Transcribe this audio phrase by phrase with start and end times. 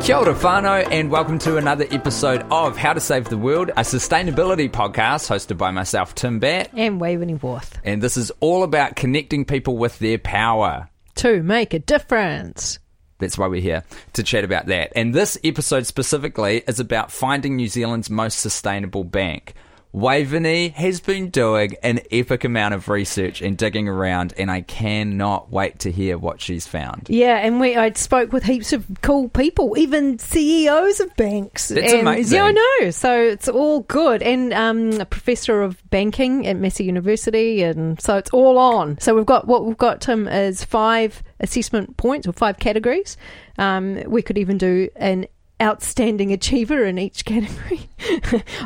[0.00, 3.82] Kia ora whānau, and welcome to another episode of How to Save the World, a
[3.82, 6.70] sustainability podcast hosted by myself, Tim Batt.
[6.74, 10.88] and Waveney Worth And this is all about connecting people with their power.
[11.16, 12.78] to make a difference.
[13.18, 14.92] That's why we're here to chat about that.
[14.96, 19.52] And this episode specifically is about finding New Zealand's most sustainable bank.
[19.92, 25.50] Waveney has been doing an epic amount of research and digging around, and I cannot
[25.50, 27.08] wait to hear what she's found.
[27.10, 31.68] Yeah, and we I spoke with heaps of cool people, even CEOs of banks.
[31.68, 32.36] That's And- amazing.
[32.38, 32.90] Yeah, I know.
[32.90, 34.22] So it's all good.
[34.22, 38.96] And um, a professor of banking at Massey University, and so it's all on.
[39.00, 43.16] So we've got what we've got, Tim, is five assessment points or five categories.
[43.58, 45.26] Um, we could even do an
[45.60, 47.88] outstanding achiever in each category.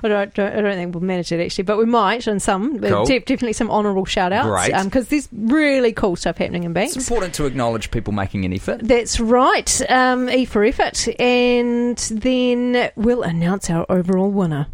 [0.02, 2.78] I don't, don't, I don't think we'll manage it actually, but we might on some.
[2.80, 3.04] Cool.
[3.04, 6.96] de- definitely some honourable shout outs because there's really cool stuff happening in banks.
[6.96, 8.80] It's important to acknowledge people making an effort.
[8.82, 9.90] That's right.
[9.90, 11.08] Um, E for effort.
[11.20, 14.68] And then we'll announce our overall winner.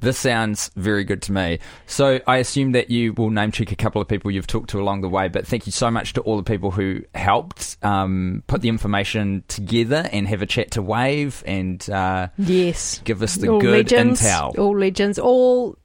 [0.00, 1.58] This sounds very good to me.
[1.86, 4.80] So I assume that you will name check a couple of people you've talked to
[4.80, 8.44] along the way, but thank you so much to all the people who helped um,
[8.46, 13.00] put the information together and have a chat to Wave and uh, Yes.
[13.04, 14.22] give us the all good legends.
[14.22, 14.56] intel.
[14.56, 15.18] All legends.
[15.18, 15.76] All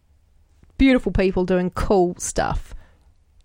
[0.78, 2.76] beautiful people doing cool stuff.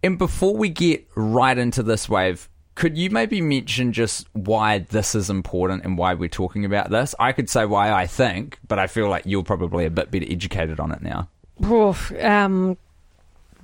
[0.02, 2.48] And before we get right into this, Wave,
[2.78, 7.12] could you maybe mention just why this is important and why we're talking about this?
[7.18, 10.24] I could say why I think, but I feel like you're probably a bit better
[10.30, 11.28] educated on it now.
[12.20, 12.78] Um,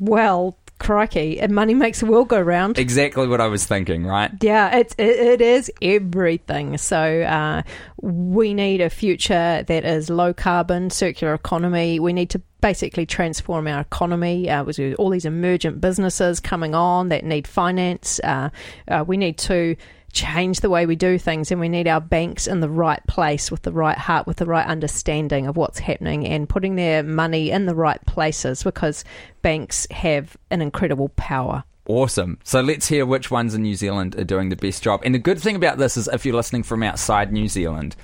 [0.01, 1.41] well, crikey.
[1.41, 2.79] And money makes the world go round.
[2.79, 4.31] Exactly what I was thinking, right?
[4.41, 6.79] Yeah, it's it, it is everything.
[6.79, 7.63] So uh,
[8.01, 12.01] we need a future that is low carbon, circular economy.
[12.01, 14.49] We need to basically transform our economy.
[14.49, 18.51] Uh, with all these emergent businesses coming on that need finance, uh,
[18.89, 19.77] uh, we need to
[20.15, 23.51] change the way we do things and we need our banks in the right place
[23.51, 27.51] with the right heart with the right understanding of what's happening and putting their money
[27.51, 29.05] in the right places because
[29.43, 32.39] banks have an incredible power Awesome.
[32.45, 35.03] So let's hear which ones in New Zealand are doing the best job.
[35.05, 37.95] And the good thing about this is if you're listening from outside New Zealand,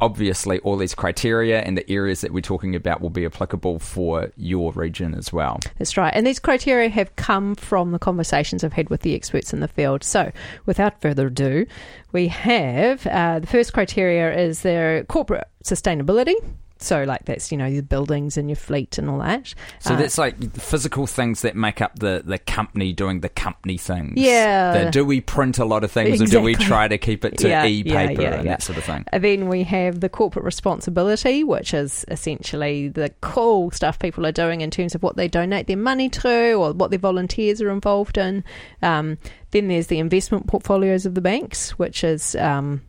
[0.00, 4.30] obviously all these criteria and the areas that we're talking about will be applicable for
[4.36, 5.60] your region as well.
[5.78, 6.12] That's right.
[6.14, 9.68] And these criteria have come from the conversations I've had with the experts in the
[9.68, 10.02] field.
[10.04, 10.32] So,
[10.66, 11.66] without further ado,
[12.12, 16.34] we have uh, the first criteria is their corporate sustainability.
[16.82, 19.54] So, like that's, you know, your buildings and your fleet and all that.
[19.80, 23.76] So Uh, that's like physical things that make up the, the company doing the company
[23.76, 24.14] things.
[24.16, 24.84] Yeah.
[24.84, 27.38] The, do we print a lot of things or do we try to keep it
[27.38, 29.04] to Yeah, e-paper yeah, yeah, and that sort of thing?
[29.08, 34.32] And then we have the corporate responsibility, which is essentially the cool stuff people are
[34.32, 37.70] doing in terms of what they donate their money to or what their volunteers are
[37.70, 38.42] involved in.
[38.82, 39.18] Um,
[39.50, 42.82] then there's the investment portfolios of the banks, which is um,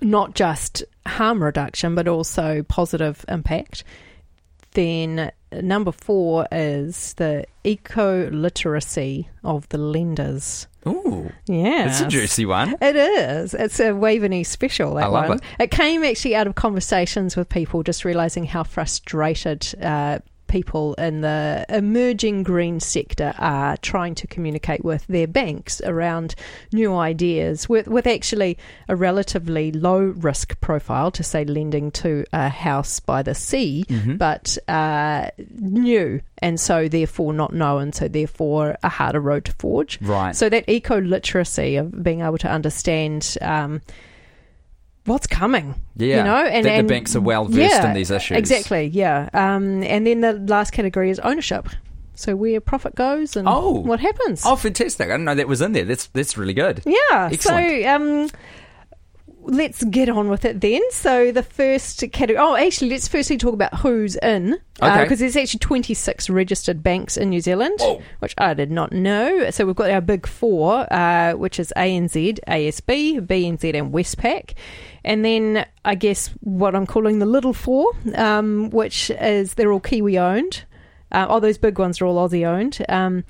[0.00, 3.84] not just harm reduction but also positive impact.
[4.72, 10.66] Then number four is the eco literacy of the lenders.
[10.86, 12.76] Ooh, Yeah, it's a juicy one.
[12.80, 13.54] it is.
[13.54, 14.94] It's a Waveney special.
[14.94, 15.38] That I love one.
[15.38, 15.44] it.
[15.64, 21.20] It came actually out of conversations with people, just realizing how frustrated uh, people in
[21.20, 26.34] the emerging green sector are trying to communicate with their banks around
[26.72, 32.48] new ideas, with with actually a relatively low risk profile to say lending to a
[32.48, 34.16] house by the sea, Mm-hmm.
[34.16, 35.28] but uh,
[35.58, 40.00] new and so therefore not known, so therefore a harder road to forge.
[40.00, 40.34] Right.
[40.34, 43.80] So that eco literacy of being able to understand um,
[45.08, 47.94] what's coming, Yeah, you know, and, that and the banks are well versed yeah, in
[47.94, 48.38] these issues.
[48.38, 49.28] Exactly, yeah.
[49.32, 51.68] Um, and then the last category is ownership.
[52.14, 53.80] So where profit goes and Oh.
[53.80, 54.42] what happens.
[54.44, 55.06] Oh, fantastic!
[55.06, 55.84] I didn't know that was in there.
[55.84, 56.82] That's that's really good.
[56.84, 57.28] Yeah.
[57.32, 57.82] Excellent.
[57.84, 58.28] So um,
[59.48, 60.82] let's get on with it then.
[60.90, 62.38] So the first category.
[62.38, 64.58] Oh, actually, let's firstly talk about who's in.
[64.80, 65.02] Okay.
[65.02, 68.00] Because there's actually 26 registered banks in New Zealand, Whoa.
[68.20, 69.50] which I did not know.
[69.50, 74.52] So we've got our big four, uh, which is ANZ, ASB, BNZ, and Westpac.
[75.04, 79.80] And then I guess what I'm calling the little four, um, which is they're all
[79.80, 80.64] Kiwi owned.
[81.10, 82.84] Uh, all those big ones are all Aussie owned.
[82.88, 83.24] Um,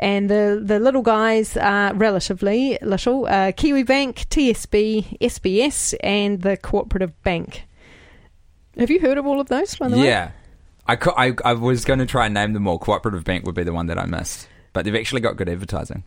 [0.00, 6.56] and the, the little guys are relatively little uh, Kiwi Bank, TSB, SBS, and the
[6.56, 7.64] Cooperative Bank.
[8.78, 10.06] Have you heard of all of those, by the way?
[10.06, 10.30] Yeah,
[10.86, 12.78] I, co- I I was going to try and name them all.
[12.78, 16.02] Cooperative Bank would be the one that I missed, but they've actually got good advertising.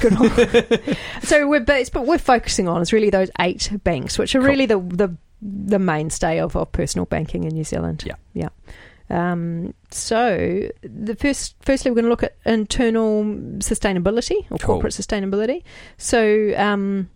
[0.00, 4.38] Good so we're but, but we're focusing on is really those eight banks, which are
[4.40, 4.48] Cool.
[4.48, 8.02] really the the the mainstay of, of personal banking in New Zealand.
[8.06, 8.14] Yeah.
[8.32, 8.48] yeah.
[9.10, 13.24] Um, so the first, firstly, we're going to look at internal
[13.58, 14.76] sustainability or Cool.
[14.76, 15.62] corporate sustainability.
[15.98, 17.10] So, um,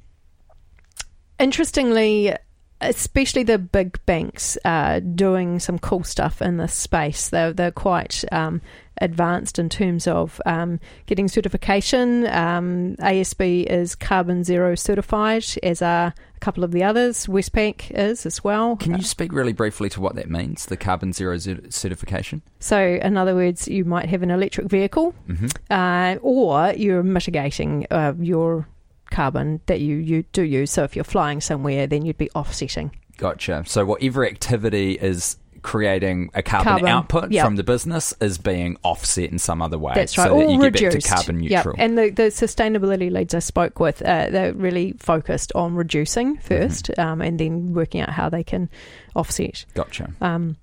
[1.38, 2.34] interestingly,
[2.80, 7.28] especially the big banks are doing some cool stuff in this space.
[7.28, 8.60] They're they're quite um,
[9.00, 12.26] advanced in terms of um, getting certification.
[12.26, 17.26] Um, ASB is carbon zero certified, as are a couple of the others.
[17.26, 18.76] Westpac is as well.
[18.76, 22.42] Can you speak really briefly to what that means, the carbon zero cer- certification?
[22.60, 27.86] So, in other words, you might have an electric vehicle, hmm uh, or you're mitigating
[27.90, 28.66] uh, your
[29.10, 30.70] carbon that you, you do use.
[30.70, 32.90] So, if you're flying somewhere, then you'd be offsetting.
[33.18, 33.64] Gotcha.
[33.66, 37.44] So whatever activity is creating a carbon, Carbon, output yep.
[37.44, 39.92] from the business is being offset in some other way.
[39.94, 40.28] That's right.
[40.28, 41.08] So that or you get reduced.
[41.08, 41.50] back to carbon Yep.
[41.50, 41.74] neutral.
[41.78, 46.94] And the, the sustainability leads I spoke with, uh, they're really focused on reducing 1st
[46.94, 47.00] Mm-hmm.
[47.00, 48.70] um, and then working out how they can
[49.16, 49.64] offset.
[49.74, 50.12] Gotcha.
[50.20, 50.56] Um,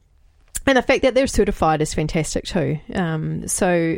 [0.65, 2.79] and the fact that they're certified is fantastic too.
[2.93, 3.97] Um, so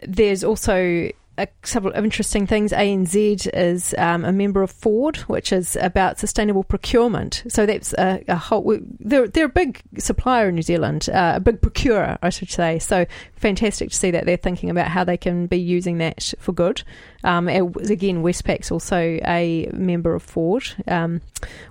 [0.00, 2.72] there's also a couple of interesting things.
[2.72, 7.44] ANZ is um, a member of Ford, which is about sustainable procurement.
[7.48, 8.78] So that's a, a whole.
[9.00, 12.78] They're they're a big supplier in New Zealand, uh, a big procurer, I should say.
[12.78, 16.52] So fantastic to see that they're thinking about how they can be using that for
[16.52, 16.82] good.
[17.24, 21.20] Um, again, Westpac's also a member of Ford, um,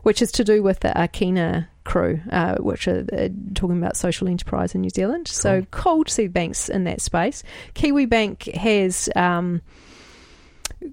[0.04, 4.28] which is to do with the Akina crew, uh, which are uh, talking about social
[4.28, 5.28] enterprise in New Zealand.
[5.28, 7.44] So cool to see banks in that space.
[7.74, 9.10] Kiwi Bank has.
[9.16, 9.62] Um,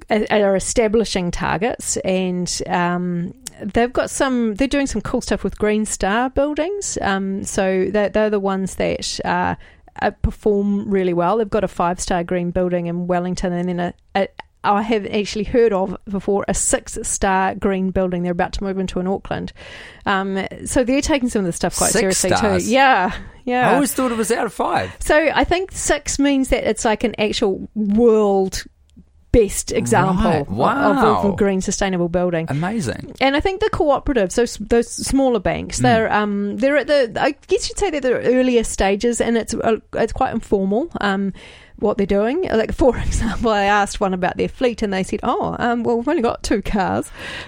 [0.08, 5.84] are establishing targets and um, they've got some they're doing some cool stuff with green
[5.84, 9.54] star buildings um, so they're, they're the ones that uh,
[10.22, 13.94] perform really well they've got a five star green building in wellington and then a,
[14.14, 14.28] a
[14.64, 18.78] I have actually heard of before a six star green building they're about to move
[18.78, 19.52] into in Auckland.
[20.06, 22.64] Um, so they're taking some of the stuff quite Six seriously stars?
[22.64, 22.70] too.
[22.70, 23.12] Yeah,
[23.44, 23.70] yeah.
[23.70, 24.94] I always thought it was out of five.
[25.00, 28.62] So I think six means that it's like an actual world
[29.32, 30.40] best example Right.
[30.42, 31.24] of- Wow.
[31.24, 32.46] of, green sustainable building.
[32.48, 33.14] Amazing.
[33.20, 35.82] And I think the cooperatives, those those smaller banks, Mm.
[35.82, 39.54] they're um they're at the I guess you'd say they're the earlier stages, and it's
[39.54, 40.88] uh, it's quite informal.
[41.00, 41.32] Um,
[41.82, 45.20] what they're doing, like for example, I asked one about their fleet, and they said,
[45.22, 47.06] "Oh, um, well, we've only got two cars."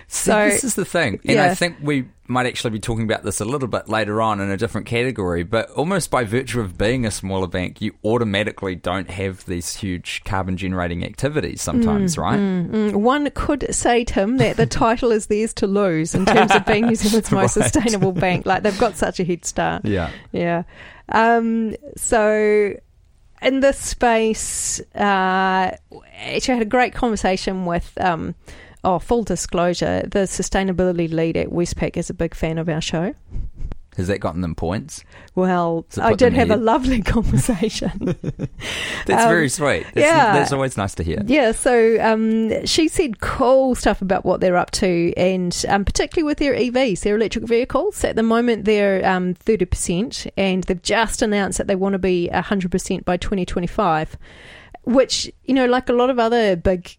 [0.09, 3.23] See, So this is the thing, and I think we might actually be talking about
[3.23, 5.43] this a little bit later on in a different category.
[5.43, 10.23] But almost by virtue of being a smaller bank, you automatically don't have these huge
[10.25, 11.61] carbon generating activities.
[11.61, 12.39] Sometimes, right?
[12.41, 16.65] Mm, one could say, Tim, that the title is theirs to lose in terms of
[16.65, 17.65] being New Zealand's most Right.
[17.71, 18.47] sustainable bank.
[18.47, 19.85] Like they've got such a head start.
[19.85, 20.11] Yeah.
[20.33, 20.63] Yeah.
[21.11, 22.73] Um, so
[23.43, 25.77] in this space, uh,
[26.17, 27.93] actually, I had a great conversation with.
[28.01, 28.35] Um,
[28.87, 33.15] Oh, full disclosure, the sustainability lead at Westpac is a big fan of our show.
[33.97, 35.05] Has that gotten them points?
[35.37, 38.17] Well, I did have a lovely conversation.
[39.07, 39.85] That's Um, very sweet.
[39.95, 40.33] That's, yeah.
[40.33, 41.23] that's always nice to hear.
[41.27, 46.25] Yeah, so um, she said cool stuff about what they're up to, and um, particularly
[46.27, 48.03] with their EVs, their electric vehicles.
[48.03, 52.29] At the moment, they're um, 30%, and they've just announced that they want to be
[52.33, 54.17] 100% by 2025,
[54.85, 56.95] which, you know, like a lot of other big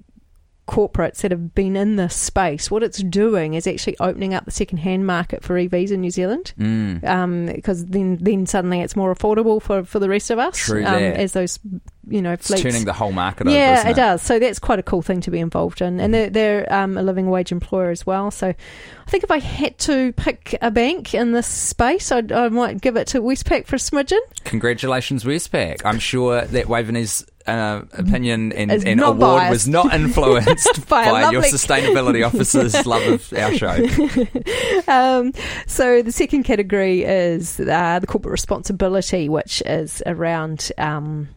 [0.67, 4.51] corporates that have been in this space, what it's doing is actually opening up the
[4.51, 7.53] second-hand market for EVs in New Zealand Mm.
[7.53, 10.95] because then then suddenly it's more affordable for, for the rest of us True um,
[10.95, 11.59] as those
[12.07, 13.55] you know It's turning the whole market over.
[13.55, 13.91] yeah, isn't it?
[13.91, 14.21] it does.
[14.21, 17.03] So that's quite a cool thing to be involved in, and they're, they're um, a
[17.03, 18.31] living wage employer as well.
[18.31, 22.49] So I think if I had to pick a bank in this space, I'd, I
[22.49, 24.19] might give it to Westpac for a smidgen.
[24.43, 25.81] Congratulations, Westpac.
[25.85, 28.71] I'm sure that Waveney's uh, opinion and
[29.01, 29.49] award biased.
[29.51, 33.85] was not influenced By by, your sustainability officer's love of our show.
[34.87, 35.33] Um,
[35.67, 41.29] so the second category is uh, the corporate responsibility, which is around um,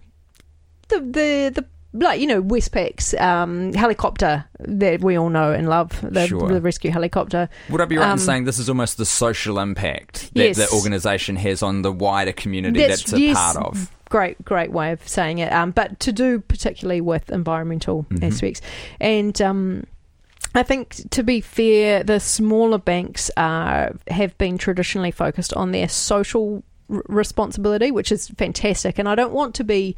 [0.89, 1.65] the the the.
[1.95, 6.47] Like you know, Westpac's um, helicopter that we all know and love, the, Sure.
[6.47, 7.49] the rescue helicopter.
[7.71, 10.57] Would I be right Um, in saying this is almost the social impact that Yes.
[10.59, 13.37] the organisation has on the wider community That's- that's, a yes.
[13.39, 13.91] part of?
[14.11, 18.25] Great great way of saying it um, but to do particularly with environmental Mhm.
[18.25, 18.61] aspects
[19.01, 19.85] and um,
[20.55, 25.89] I think to be fair, the smaller banks are have been traditionally focused on their
[25.89, 28.99] social r- responsibility, which is fantastic.
[28.99, 29.95] And I don't want to be,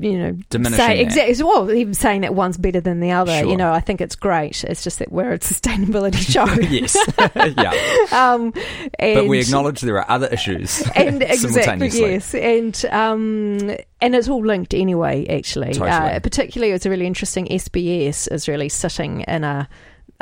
[0.00, 1.44] you know, Diminishing say exactly.
[1.44, 3.38] Well, even saying that one's better than the other.
[3.38, 3.50] Sure.
[3.50, 4.64] You know, I think it's great.
[4.64, 6.44] It's just that we're a sustainability show.
[6.62, 6.96] yes.
[7.56, 8.32] yeah.
[8.32, 8.52] um,
[8.98, 14.28] and, But we acknowledge there are other issues and exactly yes, and um, and it's
[14.28, 15.26] all linked anyway.
[15.26, 15.90] Actually, Totally.
[15.90, 17.46] uh, particularly it's a really interesting.
[17.46, 19.68] SBS is really sitting in a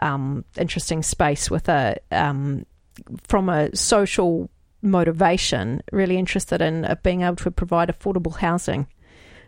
[0.01, 2.67] um, interesting space with a um,
[3.29, 4.51] from a social
[4.83, 8.87] motivation, really interested in uh, being able to provide affordable housing.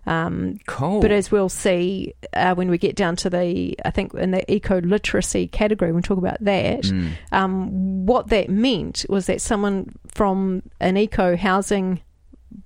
[0.07, 1.01] Um, Cool.
[1.01, 4.51] but as we'll see uh, when we get down to the, I think in the
[4.53, 6.83] eco literacy category, we'll talk about that.
[6.83, 7.13] Mm.
[7.33, 12.01] Um, what that meant was that someone from an eco housing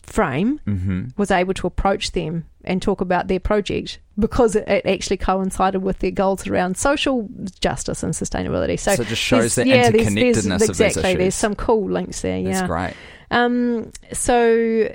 [0.02, 5.16] frame hmm was able to approach them and talk about their project because it, actually
[5.16, 7.26] coincided with their goals around social
[7.60, 8.78] justice and sustainability.
[8.78, 11.02] So, So, it just shows the yeah, there's- there's- interconnectedness of these exactly.
[11.04, 11.18] issues.
[11.18, 12.42] There's some cool links there.
[12.42, 12.66] That's Yeah.
[12.66, 12.94] great.
[13.30, 14.92] Um, so,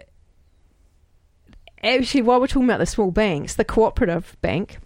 [1.83, 4.77] actually, while we're talking about the small banks, the cooperative bank,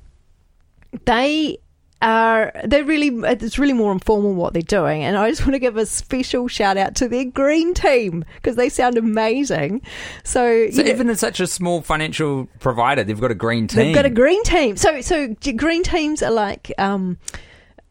[1.06, 1.60] they
[2.00, 5.60] are they're really it's really more informal what they're doing, and I just want to
[5.60, 9.82] give a special shout out to their green team because they sound amazing.
[10.24, 13.78] So, So know, even in such a small financial provider, they've got a green team.
[13.78, 14.78] They've got a green team.
[14.78, 17.18] So, so green teams are like um,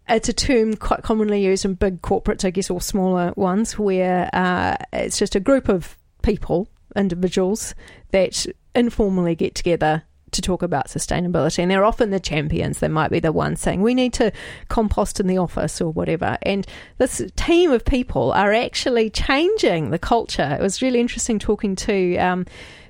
[0.09, 4.31] it's a term quite commonly used in big corporates, I guess, or smaller ones, where
[4.33, 7.75] uh, it's just a group of people, individuals
[8.13, 12.78] that informally get together to talk about sustainability, and they're often the champions.
[12.78, 14.33] They might be the ones saying we need to
[14.68, 16.38] compost in the office or whatever.
[16.42, 16.66] And
[16.99, 20.56] this team of people are actually changing the culture.
[20.59, 22.16] It was really interesting talking to.
[22.18, 22.47] Um,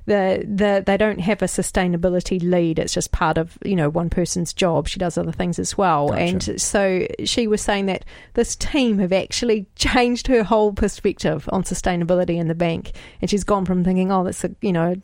[0.06, 2.78] the, the they don't have a sustainability lead.
[2.78, 4.86] It's just part of you know one person's job.
[4.86, 6.20] She does other things as well, Gotcha.
[6.20, 11.64] and so she was saying that this team have actually changed her whole perspective on
[11.64, 14.94] sustainability in the bank, and she's gone from thinking, oh, that's a you know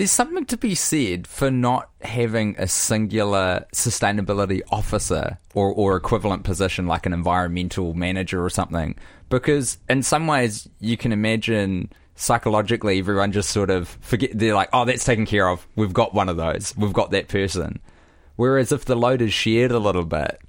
[0.00, 6.42] There's something to be said for not having a singular sustainability officer or, or equivalent
[6.42, 8.96] position like an environmental manager or something.
[9.28, 14.70] Because in some ways, you can imagine psychologically everyone just sort of forget, they're like,
[14.72, 15.68] oh, that's taken care of.
[15.76, 16.74] We've got one of those.
[16.78, 17.78] We've got that person.
[18.36, 20.40] Whereas if the load is shared a little bit,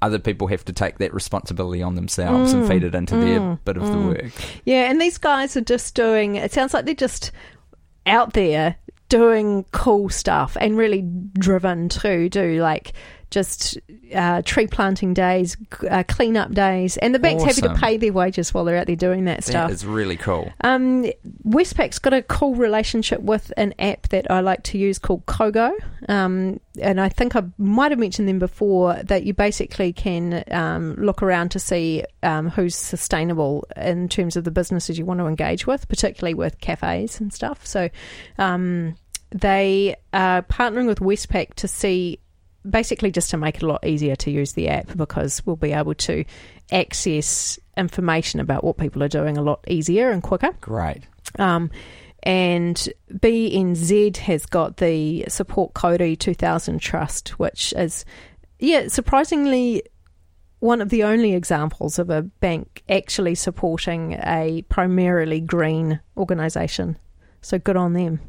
[0.00, 2.68] other people have to take that responsibility on themselves and mm.
[2.68, 3.58] feed it into their mm.
[3.64, 4.06] bit of the mm.
[4.06, 4.32] work.
[4.64, 6.36] Yeah, and these guys are just doing.
[6.36, 7.32] It sounds like they're just
[8.06, 8.76] out there
[9.10, 11.02] doing cool stuff and really
[11.34, 12.94] driven to do like
[13.30, 13.78] just
[14.14, 15.56] uh, tree planting days,
[15.88, 18.96] uh, cleanup days, and the bank's happy to pay their wages while they're out there
[18.96, 19.68] doing that stuff.
[19.68, 20.52] That is really cool.
[20.62, 21.06] Um,
[21.44, 25.72] Westpac's got a cool relationship with an app that I like to use called Kogo.
[26.08, 30.94] Um, and I think I might have mentioned them before that you basically can um,
[30.94, 35.26] look around to see um, who's sustainable in terms of the businesses you want to
[35.26, 37.64] engage with, particularly with cafes and stuff.
[37.66, 37.90] So
[38.38, 38.96] um,
[39.30, 42.18] they are partnering with Westpac to see
[42.68, 45.72] basically just to make it a lot easier to use the app because we'll be
[45.72, 46.24] able to
[46.70, 50.50] access information about what people are doing a lot easier and quicker.
[50.60, 51.02] Great.
[51.38, 51.70] Um,
[52.22, 58.04] and BNZ has got the Support Kauri 2000 Trust, which is,
[58.58, 59.82] yeah, surprisingly
[60.58, 66.98] one of the only examples of a bank actually supporting a primarily green organisation.
[67.40, 68.20] So good on them.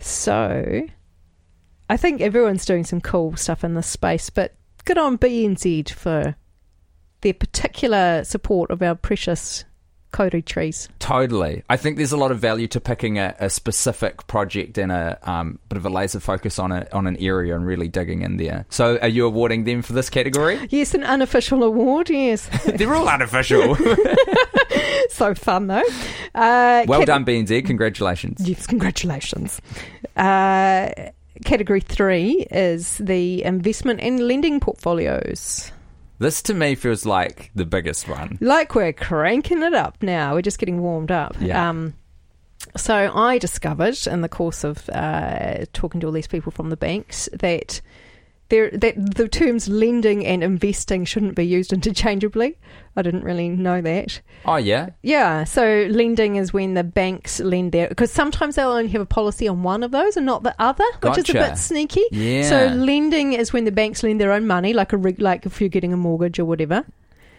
[0.00, 0.82] So
[1.92, 4.54] I think everyone's doing some cool stuff in this space, but
[4.86, 6.34] good on BNZ for
[7.20, 9.66] their particular support of our precious
[10.10, 10.88] kauri trees.
[11.00, 11.64] Totally.
[11.68, 15.18] I think there's a lot of value to picking a, a specific project and a
[15.30, 18.38] um, bit of a laser focus on a, on an area and really digging in
[18.38, 18.64] there.
[18.70, 20.66] So, are you awarding them for this category?
[20.70, 22.08] Yes, an unofficial award.
[22.08, 23.76] Yes, They're all unofficial.
[25.10, 25.84] so fun though.
[26.34, 27.66] Uh, well cat- done, BNZ.
[27.66, 28.48] Congratulations.
[28.48, 29.60] Yes, congratulations.
[30.16, 30.88] Uh,
[31.44, 35.72] category three is the investment and lending portfolios.
[36.18, 38.38] This to me feels like the biggest one.
[38.40, 40.34] Like we're cranking it up now.
[40.34, 41.34] We're just getting warmed up.
[41.40, 41.68] Yeah.
[41.68, 41.94] Um,
[42.76, 46.76] so I discovered in the course of uh, talking to all these people from the
[46.76, 47.80] banks that
[48.52, 52.58] there that the terms lending and investing shouldn't be used interchangeably.
[52.94, 54.20] I didn't really know that.
[54.44, 54.90] Oh, yeah.
[55.00, 59.06] Yeah, so lending is when the banks lend their because sometimes they'll only have a
[59.06, 62.04] policy on one of those and not the other, which is a bit sneaky.
[62.10, 62.42] Yeah.
[62.42, 65.70] So lending is when the banks lend their own money, like a like if you're
[65.70, 66.84] getting a mortgage or whatever.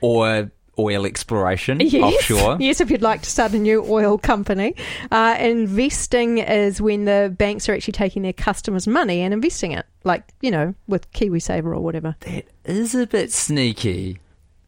[0.02, 2.58] Or oil exploration Yes, offshore.
[2.60, 4.76] yes, if you'd like to start a new oil company.
[5.12, 9.86] Uh, investing is when the banks are actually taking their customers' money and investing it,
[10.04, 12.16] like you know, with KiwiSaver or whatever.
[12.22, 14.20] That is a bit sneaky.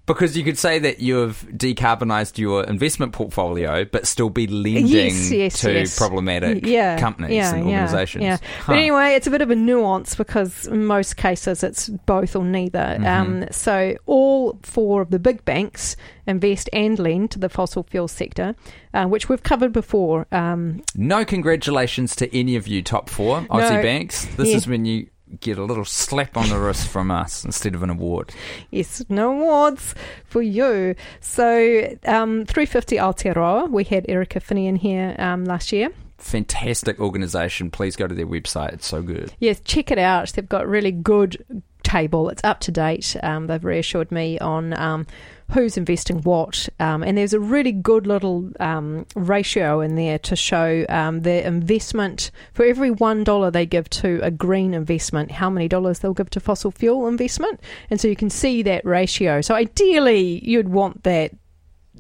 [0.08, 5.32] Because you could say that you've decarbonised your investment portfolio, but still be lending Yes,
[5.32, 5.98] yes, to yes.
[5.98, 8.24] problematic yeah, companies yeah, and yeah, organisations.
[8.24, 8.64] Yeah, Huh.
[8.74, 12.44] but anyway, it's a bit of a nuance because in most cases it's both or
[12.46, 12.78] neither.
[13.00, 13.06] Mm-hmm.
[13.06, 15.96] Um, so all four of the big banks
[16.28, 18.56] invest and lend to the fossil fuel sector,
[18.94, 20.28] uh, which we've covered before.
[20.32, 23.82] Um, No congratulations to any of you top four Aussie No.
[23.82, 24.26] banks.
[24.36, 24.58] This Yeah.
[24.58, 25.08] is when you
[25.40, 28.32] get a little slap on the wrist from us instead of an award.
[28.72, 30.96] yes, no awards for you.
[31.20, 35.90] So um, 350 Aotearoa, we had Erica Finney in here um, last year.
[36.18, 37.72] fantastic organisation.
[37.72, 39.34] Please go to their website; it's so good.
[39.40, 40.30] Yes, check it out.
[40.34, 41.44] They've got really good
[41.84, 42.30] table.
[42.30, 43.16] It's up to date.
[43.24, 45.06] Um, they've reassured me on um,
[45.52, 50.36] who's investing what, um, and there's a really good little um, ratio in there to
[50.36, 55.50] show um, their investment for every one dollar they give to a green investment, how
[55.50, 57.60] many dollars they'll give to fossil fuel investment,
[57.90, 59.42] and so you can see that ratio.
[59.42, 61.32] So ideally, you'd want that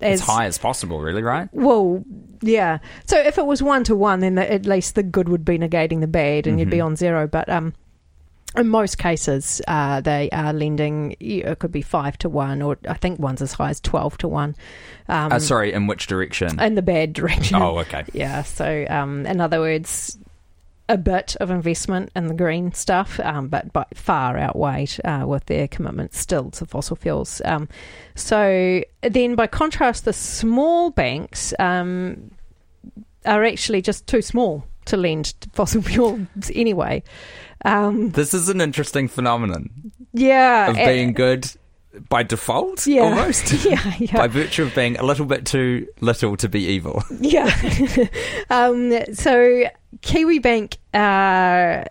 [0.02, 1.48] as high as possible, really, right?
[1.54, 2.04] Well,
[2.42, 2.80] yeah.
[3.06, 5.58] So if it was one to one, then the, at least the good would be
[5.58, 6.60] negating the bad, and mm-hmm.
[6.60, 6.88] you'd be mm-hmm.
[6.88, 7.28] on zero.
[7.28, 7.74] But um,
[8.58, 11.16] in most cases, uh, they are lending.
[11.20, 14.28] It could be five to one, or I think one's as high as twelve to
[14.28, 14.56] one.
[15.08, 16.60] Um, uh, sorry, in which direction?
[16.60, 17.58] In the bad direction.
[17.58, 18.04] Oh, okay.
[18.14, 18.44] Yeah.
[18.44, 20.18] So, um, in other words,
[20.88, 25.46] a bit of investment in the green stuff, um, but by far outweighed uh, with
[25.46, 27.42] their commitment still to fossil fuels.
[27.44, 27.68] Um,
[28.16, 32.32] so then, by contrast, the small banks um,
[33.26, 37.04] are actually just too small to lend to fossil fuels anyway.
[37.66, 39.92] Um, this is an interesting phenomenon.
[40.14, 41.52] Yeah, of being good
[42.10, 43.02] by default, yeah.
[43.02, 43.52] almost.
[43.66, 44.18] yeah, yeah.
[44.18, 47.04] By virtue of being a little bit too little to be evil.
[47.26, 47.50] Yeah.
[48.50, 49.64] um, so
[50.02, 51.86] Kiwi Bank are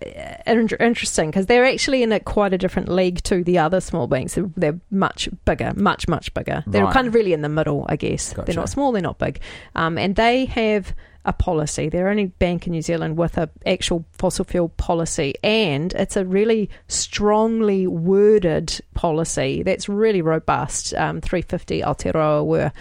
[0.49, 4.35] interesting because they're actually in a quite a different league to the other small banks.
[4.35, 6.63] They're, they're much bigger, much much bigger.
[6.67, 6.93] They're right.
[6.93, 8.33] kind of really in the middle, I guess.
[8.33, 8.47] Gotcha.
[8.47, 9.41] They're not small, they're not big,
[9.75, 11.89] um, and they have a policy.
[11.89, 16.25] They're only bank in New Zealand with an actual fossil fuel policy, and it's a
[16.25, 20.95] really strongly worded policy that's really robust.
[20.95, 22.73] Um, 350 Aotearoa were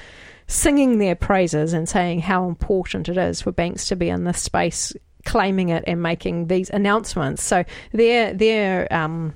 [0.48, 4.42] singing their praises and saying how important it is for banks to be in this
[4.42, 4.94] space,
[5.26, 7.44] claiming it and making these announcements.
[7.44, 9.34] So their their um,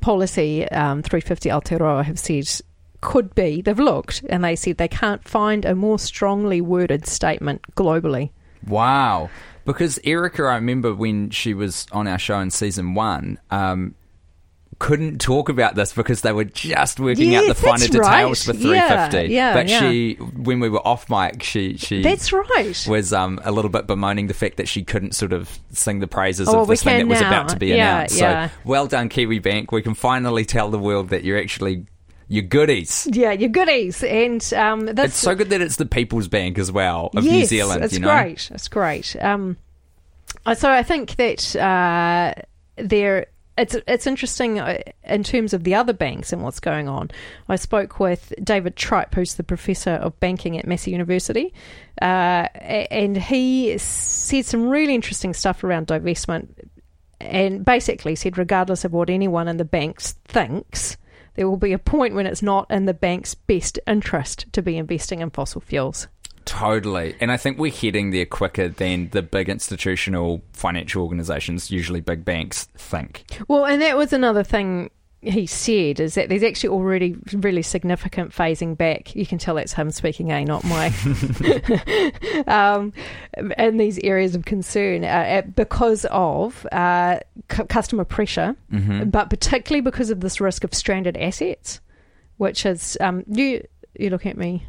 [0.00, 2.62] policy, um, 350 Aotearoa, have said
[3.00, 7.62] could be, they've looked and they said they can't find a more strongly worded statement
[7.74, 8.30] globally.
[8.66, 9.30] Wow.
[9.64, 13.94] Because Erica, I remember when she was on our show in season one, um,
[14.80, 18.56] couldn't talk about this because they were just working yes, out the finer details right.
[18.56, 19.16] for 350.
[19.16, 19.78] Yeah, yeah, but yeah.
[19.78, 23.86] she, when we were off mic, she she that's right was um, a little bit
[23.86, 26.98] bemoaning the fact that she couldn't sort of sing the praises oh, of this thing
[26.98, 28.16] that was about to be announced.
[28.16, 29.70] So well done, Kiwi Bank.
[29.70, 31.84] We can finally tell the world that you're actually
[32.30, 33.08] your goodies.
[33.10, 37.10] Yeah, your goodies, and um, it's so good that it's the People's Bank as well
[37.16, 37.84] of yes, New Zealand.
[37.84, 38.14] It's you know?
[38.14, 38.48] great.
[38.54, 39.16] It's great.
[39.20, 39.56] Um,
[40.54, 42.40] so I think that uh,
[42.76, 43.26] there.
[43.58, 47.10] It's it's interesting uh, in terms of the other banks and what's going on.
[47.48, 51.52] I spoke with David Tripe, who's the professor of banking at Massey University,
[52.00, 56.48] uh, and he said some really interesting stuff around divestment,
[57.20, 60.96] and basically said, regardless of what anyone in the banks thinks,
[61.34, 64.76] there will be a point when it's not in the bank's best interest to be
[64.76, 66.08] investing in fossil fuels.
[66.44, 67.14] Totally.
[67.20, 72.24] And I think we're heading there quicker than the big institutional financial organizations, usually big
[72.24, 73.24] banks, think.
[73.46, 74.90] Well, and that was another thing
[75.22, 79.14] he said is that there's actually already really significant phasing back.
[79.14, 80.86] You can tell that's him speaking, a not my.
[82.46, 82.92] um,
[83.58, 87.20] in these areas of concern uh, because of uh,
[87.52, 89.10] c- customer pressure, mm-hmm.
[89.10, 91.80] but particularly because of this risk of stranded assets,
[92.38, 93.66] which is um, you.
[93.98, 94.66] You look at me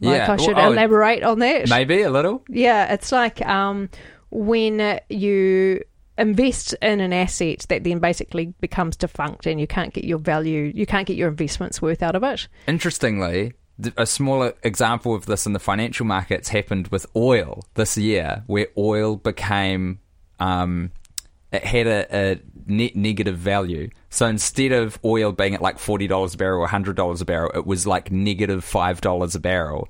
[0.00, 0.32] like yeah.
[0.32, 1.68] I should well, elaborate on that.
[1.68, 2.42] Maybe a little.
[2.48, 3.90] Yeah, it's like um,
[4.30, 5.82] when you
[6.18, 10.72] invest in an asset that then basically becomes defunct and you can't get your value,
[10.74, 12.48] you can't get your investments worth out of it.
[12.66, 13.54] Interestingly,
[13.96, 18.66] a smaller example of this in the financial markets happened with oil this year, where
[18.76, 20.00] oil became
[20.38, 20.90] um,
[21.52, 23.90] it had a, a net negative value.
[24.08, 27.24] So instead of oil being at like forty dollars a barrel or hundred dollars a
[27.24, 29.88] barrel, it was like negative five dollars a barrel.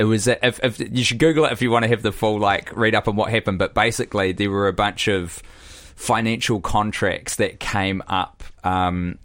[0.00, 2.38] It was if, if you should Google it if you want to have the full
[2.38, 3.58] like read up on what happened.
[3.58, 5.42] But basically, there were a bunch of
[5.94, 9.18] financial contracts that came up um,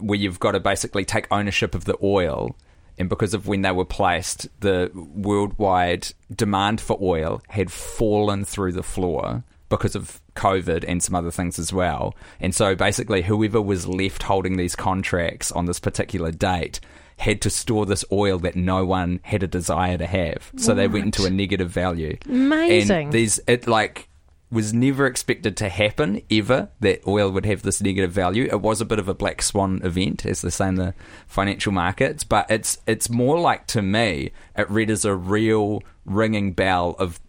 [0.00, 2.54] where you've got to basically take ownership of the oil.
[2.98, 8.72] And because of when they were placed, the worldwide demand for oil had fallen through
[8.72, 12.14] the floor because of COVID and some other things as well.
[12.40, 16.78] And so basically, whoever was left holding these contracts on this particular date
[17.18, 20.50] had to store this oil that no one had a desire to have.
[20.56, 20.76] So what?
[20.76, 22.18] they went into a negative value.
[22.28, 23.06] Amazing.
[23.06, 24.08] And these it like
[24.50, 28.44] was never expected to happen ever that oil would have this negative value.
[28.44, 30.94] It was a bit of a black swan event, as they say in the
[31.26, 36.52] financial markets, but it's it's more like to me it read as a real ringing
[36.52, 37.20] bell of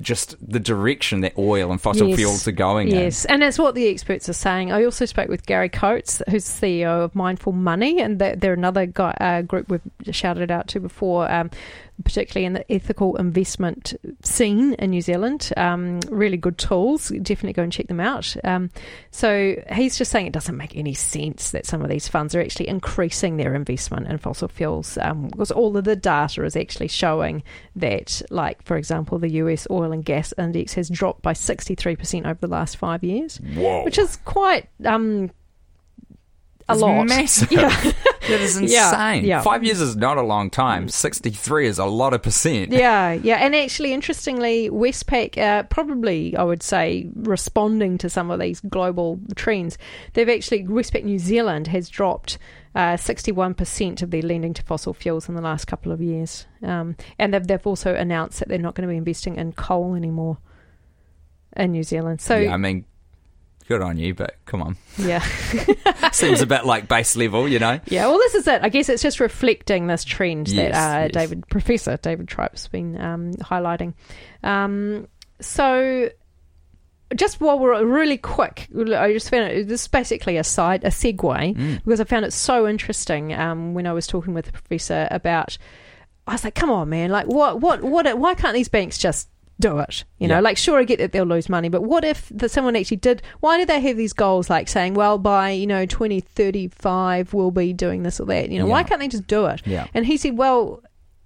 [0.00, 2.18] just the direction that oil and fossil yes.
[2.18, 2.96] fuels are going yes.
[2.96, 3.02] in.
[3.02, 4.72] Yes, and it's what the experts are saying.
[4.72, 8.86] I also spoke with Barry Coates, who's CEO of Mindful Money, and they're, they're another
[8.86, 11.30] guy, uh, group we've shouted out to before.
[11.30, 11.50] Um,
[12.04, 15.52] particularly in the ethical investment scene in New Zealand.
[15.56, 17.08] Um, really good tools.
[17.08, 18.34] Definitely go and check them out.
[18.44, 18.70] Um,
[19.10, 22.40] so he's just saying it doesn't make any sense that some of these funds are
[22.40, 26.88] actually increasing their investment in fossil fuels um, because all of the data is actually
[26.88, 27.42] showing
[27.76, 32.38] that, like, for example, the US oil and gas index has dropped by 63% over
[32.40, 33.84] the last five years, Whoa.
[33.84, 34.68] which is quite.
[36.70, 37.06] A It's lot.
[37.06, 37.52] massive.
[37.52, 37.68] Yeah.
[38.28, 39.24] That is Yeah, insane.
[39.24, 39.40] yeah.
[39.42, 40.88] Five years is not a long time.
[40.88, 42.70] 63 is a lot of percent.
[42.70, 48.38] Yeah, yeah, and actually, interestingly, Westpac uh, probably, I would say, responding to some of
[48.38, 49.78] these global trends.
[50.12, 52.38] They've actually Westpac New Zealand has dropped
[52.74, 56.46] uh, sixty-one percent of their lending to fossil fuels in the last couple of years,
[56.62, 59.94] um, and they've they've also announced that they're not going to be investing in coal
[59.96, 60.38] anymore
[61.56, 62.20] in New Zealand.
[62.20, 62.84] So Yeah, I mean,
[63.70, 64.76] good on you, but come on.
[64.98, 65.20] yeah.
[66.12, 67.78] Seems a bit like base level, you know?
[67.86, 68.62] Yeah, well, this is it.
[68.64, 71.10] I guess it's just reflecting this trend Yes, that uh, yes.
[71.12, 73.94] David, Professor David Tripe's been um, highlighting.
[74.42, 75.06] Um,
[75.40, 76.10] so,
[77.14, 80.88] just while we're really quick, I just found it, this is basically a side, a
[80.88, 81.16] segue,
[81.56, 81.84] Mm.
[81.84, 85.56] because I found it so interesting um, when I was talking with the professor about.
[86.26, 87.10] I was like, "Come on, man!
[87.10, 88.18] Like, what, what, what?
[88.18, 89.28] Why can't these banks just
[89.60, 90.04] do it?
[90.18, 90.40] You know, Yeah.
[90.40, 93.22] like, sure, I get that they'll lose money, but what if that someone actually did?
[93.40, 97.32] Why do they have these goals, like saying, well, by you know, twenty thirty five,
[97.32, 98.50] we'll be doing this or that?
[98.50, 99.62] You know, why can't they just do it?
[99.66, 99.86] Yeah.
[99.94, 100.82] And he said, well.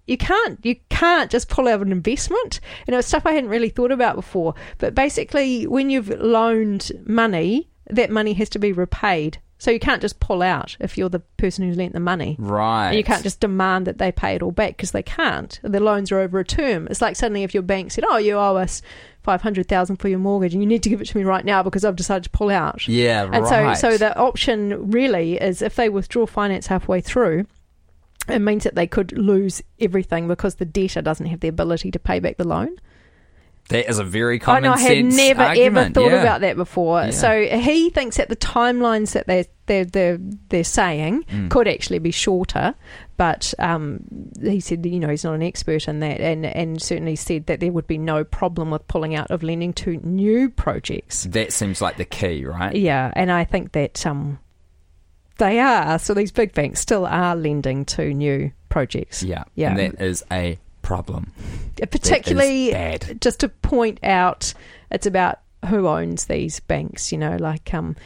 [0.06, 0.58] You can't.
[0.62, 2.60] You can't just pull out an investment.
[2.86, 4.54] You know, it's stuff I hadn't really thought about before.
[4.76, 9.38] But basically, when you've loaned money, that money has to be repaid.
[9.58, 12.36] So you can't just pull out if you're the person who's lent the money.
[12.38, 12.88] Right.
[12.88, 15.58] And you can't just demand that they pay it all back because they can't.
[15.62, 16.88] The loans are over a term.
[16.90, 18.82] It's like suddenly if your bank said, "Oh, you owe us
[19.22, 21.44] five hundred thousand for your mortgage, and you need to give it to me right
[21.44, 23.76] now because I've decided to pull out." Yeah, And right.
[23.76, 27.46] so, so the option really is if they withdraw finance halfway through,
[28.28, 31.98] it means that they could lose everything because the debtor doesn't have the ability to
[31.98, 32.76] pay back the loan.
[33.68, 36.22] That is a very I common know I had sense never ever thought yeah.
[36.22, 37.04] about that before.
[37.04, 37.10] Yeah.
[37.10, 41.50] So he thinks that the timelines that they're they're they're, they're saying Mm.
[41.50, 42.74] could actually be shorter,
[43.16, 44.00] but um,
[44.40, 47.60] he said you know he's not an expert in that, and and certainly said that
[47.60, 51.24] there would be no problem with pulling out of lending to new projects.
[51.24, 52.74] That seems like the key, right?
[52.74, 54.38] Yeah, and I think that um,
[55.38, 55.98] they are.
[55.98, 59.22] So these big banks still are lending to new projects.
[59.22, 59.44] Yeah.
[59.54, 59.70] Yeah.
[59.70, 61.32] And that is a problem.
[61.90, 63.20] particularly bad.
[63.20, 64.54] just to point out
[64.90, 67.96] it's about who owns these banks you know like um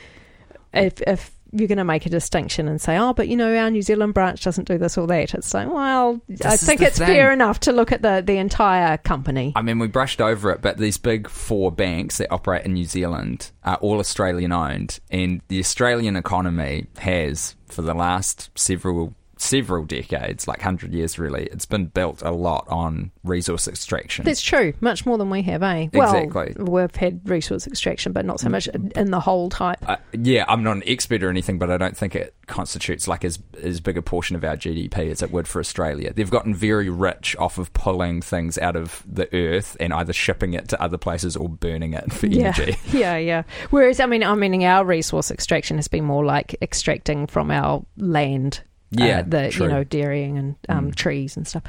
[0.72, 3.70] if if you're going to make a distinction and say oh but you know our
[3.70, 7.06] New Zealand branch doesn't do this or that it's like well I think it's thing.
[7.06, 10.60] fair enough to look at the the entire company I mean, we brushed over it,
[10.60, 15.40] but these big four banks that operate in New Zealand are all Australian owned, and
[15.48, 21.66] the Australian economy has, for the last several several decades, like hundred years, really, it's
[21.66, 24.24] been built a lot on resource extraction.
[24.24, 26.54] that's true much more than we have eh Exactly.
[26.56, 30.44] well we've had resource extraction but not so much in the whole type uh, yeah,
[30.48, 33.80] I'm not an expert or anything, but I don't think it constitutes like as as
[33.80, 36.12] big a portion of our GDP as it would for Australia.
[36.12, 40.54] They've gotten very rich off of pulling things out of the earth and either shipping
[40.54, 42.76] it to other places or burning it for yeah, energy.
[42.98, 43.42] yeah, yeah.
[43.70, 47.84] Whereas, I mean, I mean, our resource extraction has been more like extracting from our
[47.96, 48.62] land.
[49.00, 49.66] Uh, Yeah, the true.
[49.66, 50.94] you know dairying and um, Mm.
[50.94, 51.62] trees and stuff.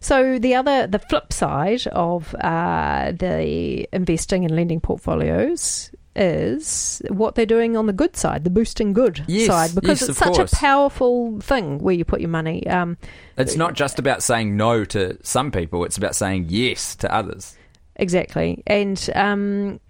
[0.00, 7.34] So the other, the flip side of uh, the investing and lending portfolios is what
[7.34, 10.36] they're doing on the good side, the boosting good Yes, side, because yes, it's such
[10.36, 10.52] course.
[10.52, 12.66] a powerful thing where you put your money.
[12.66, 12.98] Um,
[13.38, 17.56] It's not just about saying no to some people; it's about saying yes to others.
[17.96, 19.80] Exactly, and um,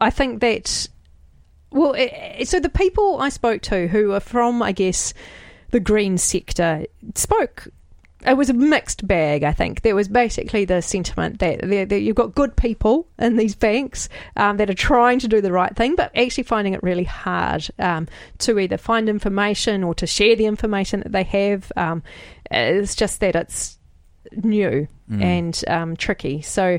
[0.00, 0.88] I think that
[1.70, 5.14] well, it- so the people I spoke to who are from, I guess,
[5.74, 7.66] the green sector spoke.
[8.24, 9.42] It was a mixed bag.
[9.42, 13.36] I think there was basically the sentiment that, that that you've got good people in
[13.36, 16.82] these banks um, that are trying to do the right thing, but actually finding it
[16.84, 18.06] really hard um,
[18.38, 21.72] to either find information or to share the information that they have.
[21.76, 22.04] Um,
[22.52, 23.76] it's just that it's
[24.42, 25.22] new Mm.
[25.22, 26.40] and um, tricky.
[26.40, 26.78] So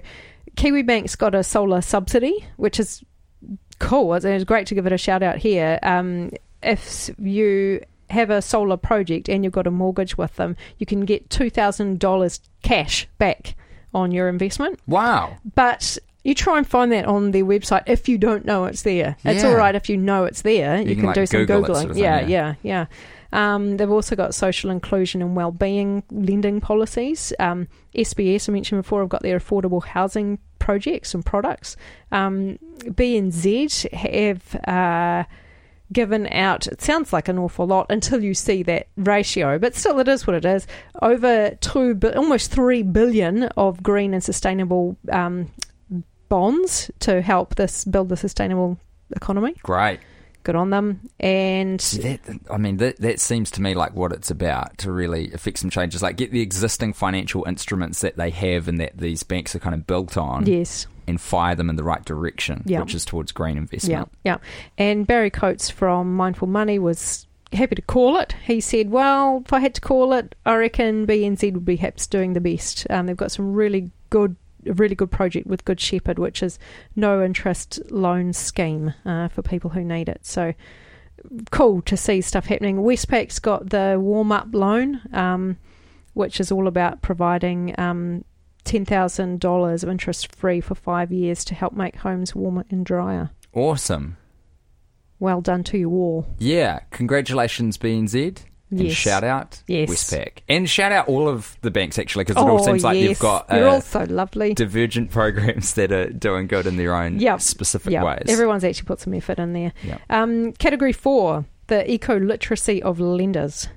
[0.55, 3.03] Kiwi Bank's got a solar subsidy, which is
[3.77, 4.15] cool.
[4.15, 5.77] It's, it's great to give it a shout out here.
[5.83, 6.31] Um,
[6.63, 11.05] if you have a solar project and you've got a mortgage with them, you can
[11.05, 13.55] get two thousand dollars cash back
[13.93, 14.79] on your investment.
[14.87, 15.37] Wow.
[15.55, 19.15] But you try and find that on their website if you don't know it's there.
[19.23, 20.79] It's all right if you know it's there.
[20.79, 21.65] You, can, can, like, do some Google googling.
[21.75, 22.27] sort of thing, yeah, yeah.
[22.27, 22.85] yeah, yeah.
[23.31, 27.33] Um, they've also got social inclusion and well-being lending policies.
[27.37, 31.75] Um, SBS, I mentioned before, have got their affordable housing projects and products.
[32.11, 35.25] Um, BNZ have uh,
[35.91, 39.99] given out, it sounds like an awful lot until you see that ratio, but still
[39.99, 40.67] it is what it is.
[41.01, 45.51] Over two, almost three billion of green and sustainable um,
[46.29, 48.77] bonds to help this build the sustainable
[49.15, 49.55] economy.
[49.63, 49.99] Great.
[50.43, 51.09] Good on them.
[51.19, 52.19] And that,
[52.51, 55.71] I mean, that, that seems to me like what it's about to really affect some
[55.71, 56.03] changes.
[56.03, 59.73] Like get the existing financial instruments that they have and that these banks are kind
[59.73, 60.45] of built on.
[60.45, 60.85] Yes.
[61.07, 62.81] And fire them in the right direction, Yeah.
[62.81, 64.09] which is towards green investment.
[64.23, 64.37] Yeah, yeah.
[64.77, 68.35] And Barry Coates from Mindful Money was happy to call it.
[68.45, 72.07] He said, "Well, if I had to call it, I reckon BNZ would be perhaps
[72.07, 72.87] doing the best.
[72.89, 74.35] Um, they've got some really good."
[74.67, 76.57] A really good project with Good Shepherd, which is
[76.95, 80.25] no interest loan scheme uh, for people who need it.
[80.25, 80.55] So
[81.51, 82.81] cool to see stuff happening.
[82.81, 85.57] Westpac's got the warm up loan, um,
[86.15, 88.25] which is all about providing um,
[88.65, 93.29] $10,000 of interest free for five years to help make homes warmer and drier.
[93.53, 94.17] Awesome.
[95.19, 96.27] Well done to you all.
[96.39, 96.79] Yeah.
[96.91, 98.43] Congratulations, BNZ.
[98.71, 98.93] And Yes.
[98.93, 99.89] shout out Yes.
[99.89, 100.39] Westpac.
[100.49, 103.07] And shout out all of the banks, actually, because it all seems like Oh, yes.
[103.09, 104.53] they've got You're uh, all so lovely.
[104.55, 107.41] divergent programs that are doing good in their own Yep.
[107.41, 108.23] specific yeah, ways.
[108.27, 109.71] everyone's actually put some effort in there.
[109.83, 110.01] Yep.
[110.09, 113.67] Um, category four, the eco literacy of lenders.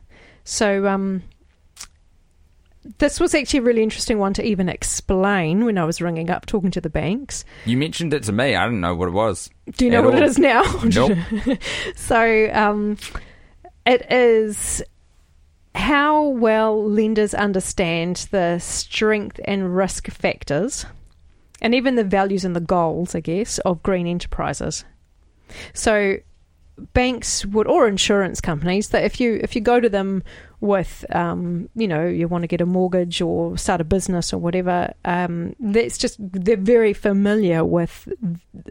[0.44, 1.22] So um,
[2.98, 6.46] this was actually a really interesting one to even explain when I was ringing up
[6.46, 7.44] talking to the banks.
[7.64, 8.54] You mentioned it to me.
[8.54, 9.50] I didn't know what it was.
[9.76, 10.28] Do you know what it all.
[10.28, 10.62] is now?
[10.84, 11.18] Nope.
[11.96, 12.96] So um,
[13.84, 14.82] it is
[15.74, 20.86] how well lenders understand the strength and risk factors,
[21.60, 24.84] and even the values and the goals, I guess, of green enterprises.
[25.74, 26.18] So
[26.94, 30.22] banks would or insurance companies that if you if you go to them
[30.60, 34.38] with um, you know you want to get a mortgage or start a business or
[34.38, 38.08] whatever um, that's just they're very familiar with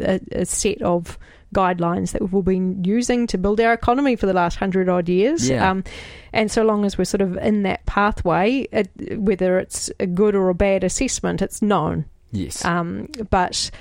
[0.01, 1.17] a, a set of
[1.55, 5.07] guidelines that we've all been using to build our economy for the last hundred odd
[5.07, 5.69] years Yeah.
[5.71, 5.85] um,
[6.33, 10.35] and so long as we're sort of in that pathway it, whether it's a good
[10.35, 12.65] or a bad assessment it's known Yes.
[12.65, 13.71] um, but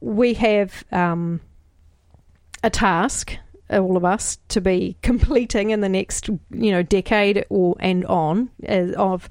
[0.00, 1.40] we have um,
[2.62, 3.36] a task,
[3.70, 8.50] all of us, to be completing in the next, you know, decade or and on
[8.96, 9.28] of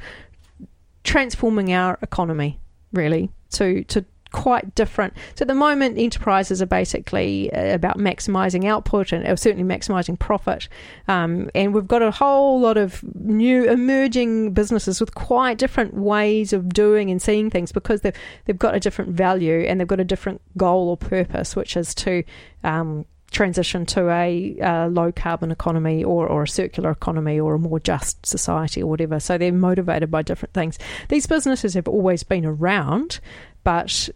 [1.04, 2.60] transforming our economy,
[2.92, 5.14] really, to to quite different.
[5.36, 10.68] So at the moment, enterprises are basically uh, about maximising output and certainly maximising profit.
[11.08, 16.52] Um, and we've got a whole lot of new emerging businesses with quite different ways
[16.52, 20.02] of doing and seeing things because they've they've got a different value and they've got
[20.02, 22.22] a different goal or purpose, which is to
[22.66, 27.60] um, transition to a uh, low carbon economy or, or a circular economy or a
[27.60, 29.20] more just society or whatever.
[29.20, 30.80] So they're motivated by different things.
[31.10, 33.20] These businesses have always been around,
[33.64, 34.10] but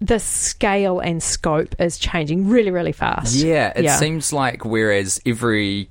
[0.00, 3.34] the scale and scope is changing really, really fast.
[3.34, 3.96] Yeah, it Yeah.
[3.96, 5.90] seems like whereas every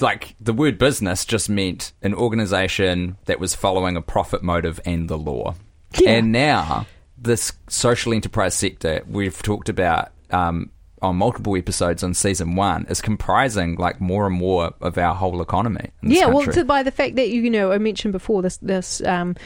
[0.00, 5.10] like the word business just meant an organization that was following a profit motive and
[5.10, 5.54] the law.
[5.98, 6.10] Yeah.
[6.12, 6.86] And now
[7.18, 10.70] this social enterprise sector we've talked about um,
[11.02, 15.40] on multiple episodes on season one is comprising like more and more of our whole
[15.40, 15.90] economy.
[16.02, 18.56] In this yeah, well, to, by the fact that you know, I mentioned before this
[18.58, 19.36] this um,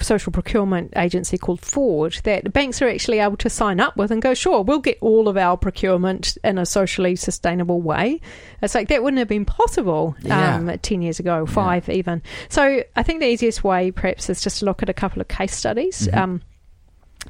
[0.00, 4.20] social procurement agency called Ford that banks are actually able to sign up with and
[4.20, 8.20] go, sure, we'll get all of our procurement in a socially sustainable way.
[8.62, 12.22] It's like that wouldn't have been possible um, ten years ago, five even.
[12.48, 15.28] So I think the easiest way, perhaps, is just to look at a couple of
[15.28, 16.08] case studies.
[16.08, 16.16] Mhm.
[16.16, 16.42] Um,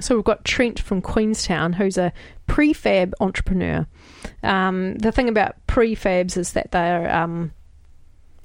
[0.01, 2.13] so we've got Trent from Queenstown, who's a
[2.47, 3.87] prefab entrepreneur.
[4.43, 7.53] Um, the thing about prefabs is that they're um,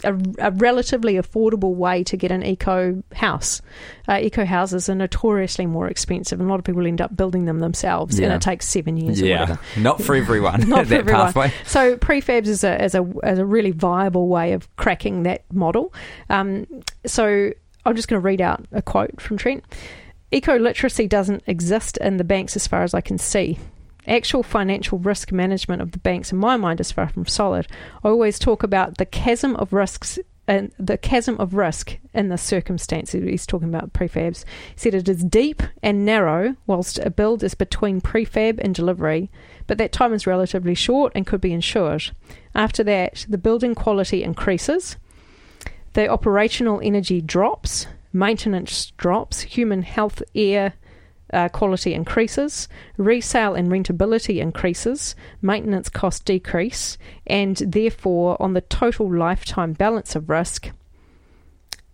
[0.04, 3.62] a, a relatively affordable way to get an eco house.
[4.08, 7.46] Uh, eco houses are notoriously more expensive, and a lot of people end up building
[7.46, 9.60] them themselves, and it takes seven years or yeah, whatever.
[9.78, 10.62] not for everyone.
[10.72, 11.26] Not for that everyone.
[11.28, 11.54] pathway.
[11.66, 15.94] So prefabs is a, is a is a really viable way of cracking that model.
[16.30, 16.68] Um,
[17.06, 17.52] so
[17.86, 19.64] I'm just going to read out a quote from Trent.
[20.32, 23.60] Eco literacy doesn't exist in the banks as far as I can see.
[24.08, 27.68] Actual financial risk management of the banks, in my mind, is far from solid.
[28.04, 32.38] I always talk about the chasm of risks and the chasm of risk in the
[32.38, 33.24] circumstances.
[33.24, 34.44] He's talking about prefabs.
[34.74, 39.30] He said it is deep and narrow, whilst a build is between prefab and delivery,
[39.68, 42.12] but that time is relatively short and could be insured.
[42.56, 44.98] After that, the building quality increases,
[45.94, 50.74] the operational energy drops, maintenance drops, human health, air
[51.34, 52.67] uh, quality increases,
[52.98, 60.30] resale and rentability increases, maintenance costs decrease, and therefore, on the total lifetime balance of
[60.30, 60.72] risk,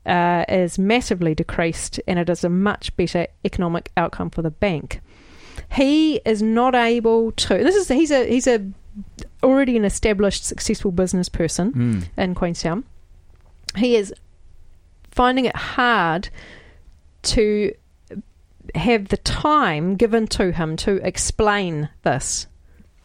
[0.06, 5.02] uh, is massively decreased, and it is a much better economic outcome for the bank.
[5.74, 7.58] He is not able to.
[7.58, 8.72] This is he's a he's a
[9.44, 12.04] already an established, successful business person Mm.
[12.18, 12.84] in Queenstown.
[13.76, 14.14] He is
[15.12, 16.30] finding it hard
[17.24, 17.74] to
[18.76, 22.48] have the time given to him to explain this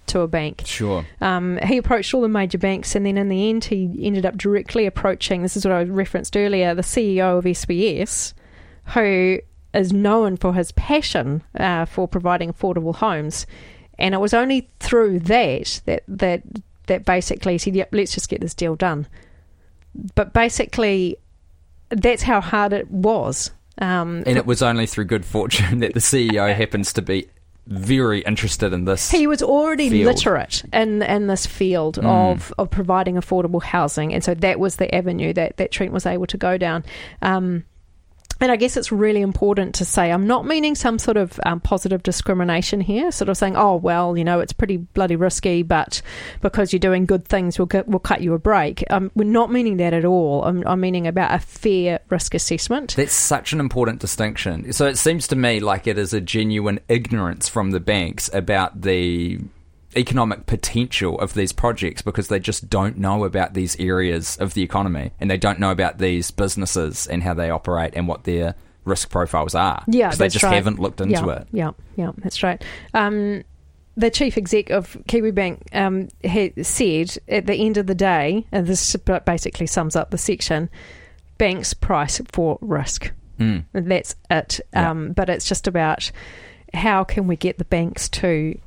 [0.06, 0.62] to a bank.
[0.64, 1.04] Sure.
[1.20, 4.36] Um, he approached all the major banks, and then in the end, he ended up
[4.36, 5.42] directly approaching.
[5.42, 6.74] This is what I referenced earlier.
[6.74, 8.34] The CEO of SBS,
[8.86, 9.38] who
[9.74, 13.46] is known for his passion uh, for providing affordable homes,
[13.98, 16.42] and it was only through that that that
[16.86, 19.06] that basically he said, "Yep, let's just get this deal done."
[20.14, 21.16] But basically,
[21.90, 23.50] that's how hard it was.
[23.80, 27.28] Um, And it was only through good fortune that the CEO happens to be
[27.68, 29.10] very interested in this.
[29.10, 30.06] He was already field.
[30.14, 32.32] literate in in this field Mm.
[32.32, 36.04] of of providing affordable housing, and so that was the avenue that that Trent was
[36.04, 36.84] able to go down.
[37.22, 37.64] Um,
[38.42, 41.60] and I guess it's really important to say I'm not meaning some sort of um,
[41.60, 46.02] positive discrimination here, sort of saying, oh well, you know, it's pretty bloody risky, but
[46.40, 48.84] because you're doing good things, we'll get, we'll cut you a break.
[48.90, 50.42] Um, we're not meaning that at all.
[50.44, 52.96] I'm, I'm meaning about a fair risk assessment.
[52.96, 54.72] That's such an important distinction.
[54.72, 58.82] So it seems to me like it is a genuine ignorance from the banks about
[58.82, 59.38] the
[59.96, 64.62] economic potential of these projects because they just don't know about these areas of the
[64.62, 68.54] economy and they don't know about these businesses and how they operate and what their
[68.84, 69.84] risk profiles are.
[69.86, 70.54] Yeah, 'Because they just right.
[70.54, 71.48] haven't looked into yeah, it.
[71.52, 72.62] Yeah, yeah, that's right.
[72.94, 73.42] Um,
[73.96, 76.08] the chief exec of KiwiBank um,
[76.62, 80.70] said at the end of the day, and this basically sums up the section,
[81.38, 83.12] banks price for risk.
[83.38, 83.64] Mm.
[83.72, 84.60] That's it.
[84.72, 84.90] Yeah.
[84.90, 86.10] Um, but it's just about
[86.72, 88.58] how can we get the banks to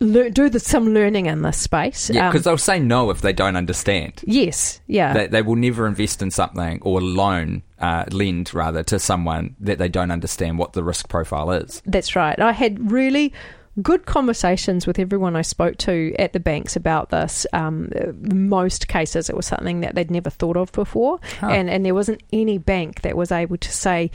[0.00, 2.10] lear- do the, some learning in this space.
[2.10, 4.22] Yeah, Um, because they'll say no if they don't understand.
[4.26, 5.12] yes, yeah.
[5.12, 9.78] They, they will never invest in something or loan, uh, lend rather, to someone that
[9.78, 11.82] they don't understand what the risk profile is.
[11.86, 12.38] That's right.
[12.38, 13.32] I had really
[13.80, 17.46] good conversations with everyone I spoke to at the banks about this.
[17.52, 21.48] Um, most cases, it was something that they'd never thought of before, Huh.
[21.50, 24.10] and and there wasn't any bank that was able to say.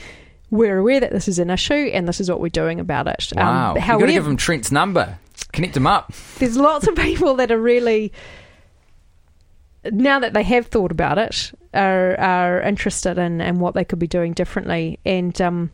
[0.52, 3.32] We're aware that this is an issue, and this is what we're doing about it.
[3.36, 3.72] Wow.
[3.72, 5.18] Um, You've got to give them Trent's number.
[5.52, 6.12] Connect them up.
[6.40, 8.12] there's lots of people that are really
[9.92, 14.00] now that they have thought about it are are interested in, in what they could
[14.00, 15.72] be doing differently and um,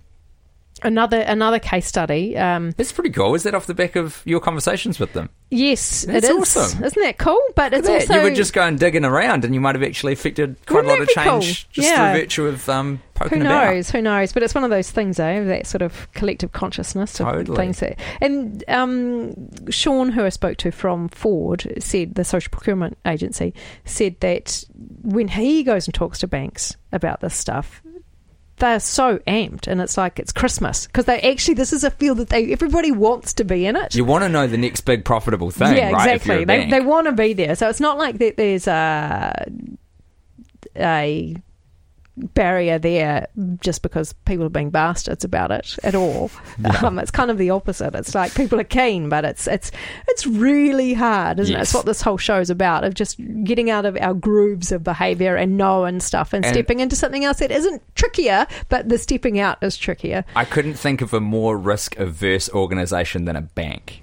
[0.83, 3.35] another another case study um, That's pretty cool.
[3.35, 5.29] Is that off the back of your conversations with them?
[5.51, 6.83] yes That's it is awesome.
[6.83, 9.73] isn't that cool but it's also you were just going digging around and you might
[9.73, 11.41] have actually affected quite a lot of change cool?
[11.71, 12.11] just Yeah.
[12.11, 13.65] through virtue of um, poking about.
[13.69, 16.51] Who knows who knows but it's one of those things eh that sort of collective
[16.51, 17.57] consciousness of Totally.
[17.57, 19.33] things that and um,
[19.71, 24.63] Sean who I spoke to from Ford said the social procurement agency said that
[25.01, 27.81] when he goes and talks to banks about this stuff
[28.59, 30.87] they're so amped and it's like it's Christmas.
[30.87, 33.95] Because they actually this is a field that they everybody wants to be in it.
[33.95, 36.15] You want to know the next big profitable thing, yeah right?
[36.15, 36.45] exactly.
[36.45, 37.55] they, they want to be there.
[37.55, 39.45] So it's not like that there's a
[40.75, 41.35] a
[42.33, 43.27] barrier there
[43.61, 46.29] just because people are being bastards about it at all.
[46.83, 47.95] Um, it's kind of the opposite.
[47.95, 49.71] It's like people are keen, but it's it's
[50.07, 51.57] it's really hard, isn't it?
[51.57, 51.67] Yes.
[51.69, 54.83] It's what this whole show is about of just getting out of our grooves of
[54.83, 58.97] behaviour and knowing stuff and, And- stepping into something else that isn't trickier, but the
[58.97, 60.25] stepping out is trickier.
[60.35, 64.01] I couldn't think of a more risk averse organisation than a bank.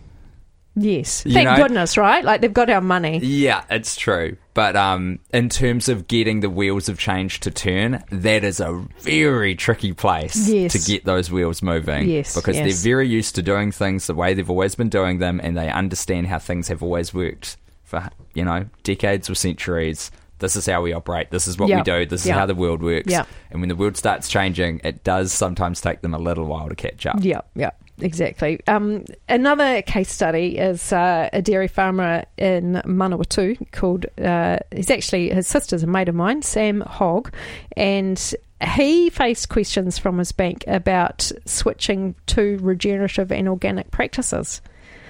[0.74, 2.22] Yes, You thank know- goodness, right?
[2.24, 3.18] Like they've got our money.
[3.18, 4.36] Yeah, it's true.
[4.56, 8.86] But um, in terms of getting the wheels of change to turn, that is a
[9.00, 10.72] very tricky place Yes.
[10.72, 12.08] to get those wheels moving.
[12.08, 12.64] Yes, Because yes.
[12.82, 15.68] they're very used to doing things the way they've always been doing them and they
[15.68, 20.10] understand how things have always worked for, you know, decades or centuries.
[20.38, 21.30] This is how we operate.
[21.30, 21.76] This is what Yeah.
[21.76, 22.06] we do.
[22.06, 23.12] This is how the world works.
[23.12, 23.24] Yeah.
[23.50, 26.74] And when the world starts changing, it does sometimes take them a little while to
[26.74, 27.16] catch up.
[27.20, 28.60] Yeah, yeah, exactly.
[28.66, 35.30] Um, another case study is uh, a dairy farmer in Manawatu called, uh, he's actually,
[35.30, 37.32] his sister's a mate of mine, Sam Hogg,
[37.76, 44.60] and he faced questions from his bank about switching to regenerative and organic practices.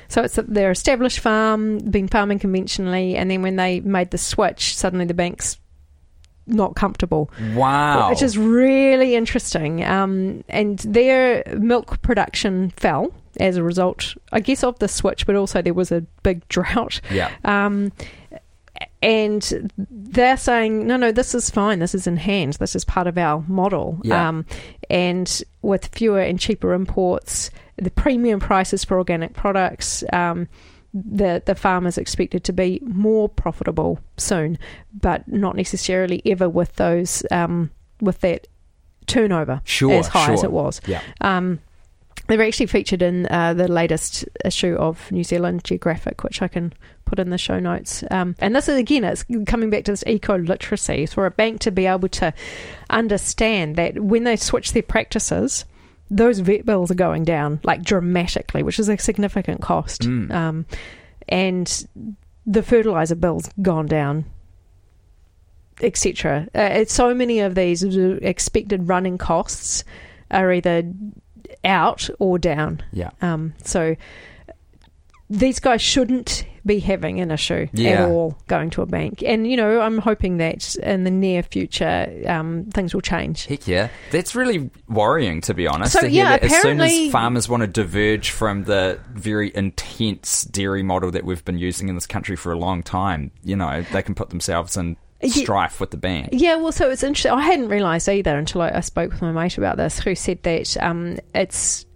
[0.09, 4.77] So it's their established farm, been farming conventionally, and then when they made the switch,
[4.77, 5.59] suddenly the bank's
[6.47, 8.11] not comfortable Wow.
[8.11, 9.85] which is really interesting.
[9.85, 15.35] Um, and their milk production fell as a result, I guess, of the switch, but
[15.37, 17.01] also there was a big drought.
[17.11, 17.31] yeah.
[17.45, 17.93] Um,
[19.03, 21.79] and they're saying, no, no, this is fine.
[21.79, 22.55] This is in hand.
[22.55, 24.01] This is part of our model.
[24.03, 24.29] Yeah.
[24.29, 24.47] Um,
[24.91, 30.49] and with fewer and cheaper imports, the premium prices for organic products, um,
[30.95, 34.59] the the farm is expected to be more profitable soon,
[34.93, 37.71] but not necessarily ever with those um,
[38.01, 38.47] with that
[39.07, 40.81] turnover Sure, as high as it was.
[40.87, 41.01] Yeah.
[41.21, 41.61] Um,
[42.29, 46.49] they were actually featured in uh, the latest issue of New Zealand Geographic, which I
[46.49, 46.73] can
[47.05, 48.03] put in the show notes.
[48.11, 51.61] Um, and this is again, it's coming back to this eco literacy for a bank
[51.61, 52.35] to be able to
[52.91, 55.65] understand that when they switch their practices,
[56.11, 60.03] those vet bills are going down like dramatically, which is a significant cost.
[60.03, 60.33] Mm.
[60.33, 60.67] Um,
[61.29, 61.89] and
[62.47, 64.25] the fertilizer bill's gone down,
[65.81, 66.49] etc.
[66.55, 69.85] Uh, it's so many of these expected running costs
[70.31, 70.85] are either
[71.65, 72.83] out or down.
[72.93, 73.11] Yeah.
[73.21, 73.97] Um, so
[75.29, 77.91] these guys shouldn't be having an issue Yeah.
[77.91, 79.23] at all going to a bank.
[79.25, 83.47] And, you know, I'm hoping that in the near future um, things will change.
[83.47, 83.89] Heck yeah.
[84.11, 85.93] That's really worrying, to be honest.
[85.93, 90.83] So, to yeah, as soon as farmers want to diverge from the very intense dairy
[90.83, 94.03] model that we've been using in this country for a long time, you know, they
[94.03, 96.29] can put themselves in strife with the bank.
[96.33, 97.33] Yeah, well, so it's interesting.
[97.33, 100.43] I hadn't realised either until I, I spoke with my mate about this, who said
[100.43, 101.87] that um, it's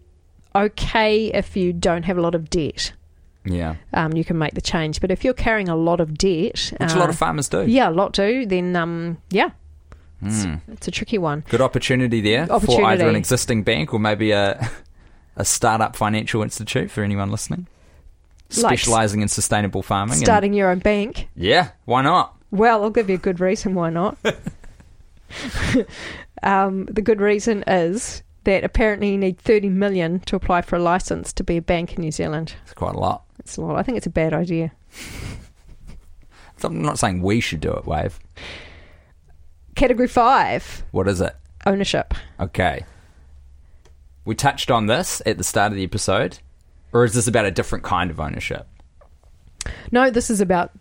[0.54, 2.92] okay if you don't have a lot of debt.
[3.44, 3.76] Yeah.
[3.94, 6.92] Um, you can make the change, but if you're carrying a lot of debt, Which
[6.92, 7.64] a uh, lot of farmers do.
[7.66, 9.50] yeah, a lot do, then um, yeah,
[10.22, 10.56] Hmm.
[10.70, 11.44] it's a tricky one.
[11.48, 14.68] Good opportunity there for either an existing bank or maybe a
[15.36, 17.66] a startup financial institute for anyone listening.
[18.58, 20.14] Like Specializing in sustainable farming.
[20.14, 21.28] and- Starting your own bank.
[21.34, 22.34] yeah, why not?
[22.50, 24.18] Well, I'll give you a good reason why not.
[26.42, 30.80] um, the good reason is that apparently you need 30 million to apply for a
[30.82, 32.54] license to be a bank in New Zealand.
[32.64, 33.24] It's quite a lot.
[33.38, 33.76] It's a lot.
[33.76, 34.72] I think it's a bad idea.
[36.62, 38.18] I'm not saying we should do it, Wave.
[39.76, 41.34] Category five What is it?
[41.66, 42.12] ownership.
[42.38, 42.84] Okay.
[44.24, 46.38] We touched on this at the start of the episode,
[46.92, 48.66] or is this about a different kind of ownership?
[49.90, 50.72] No, this is about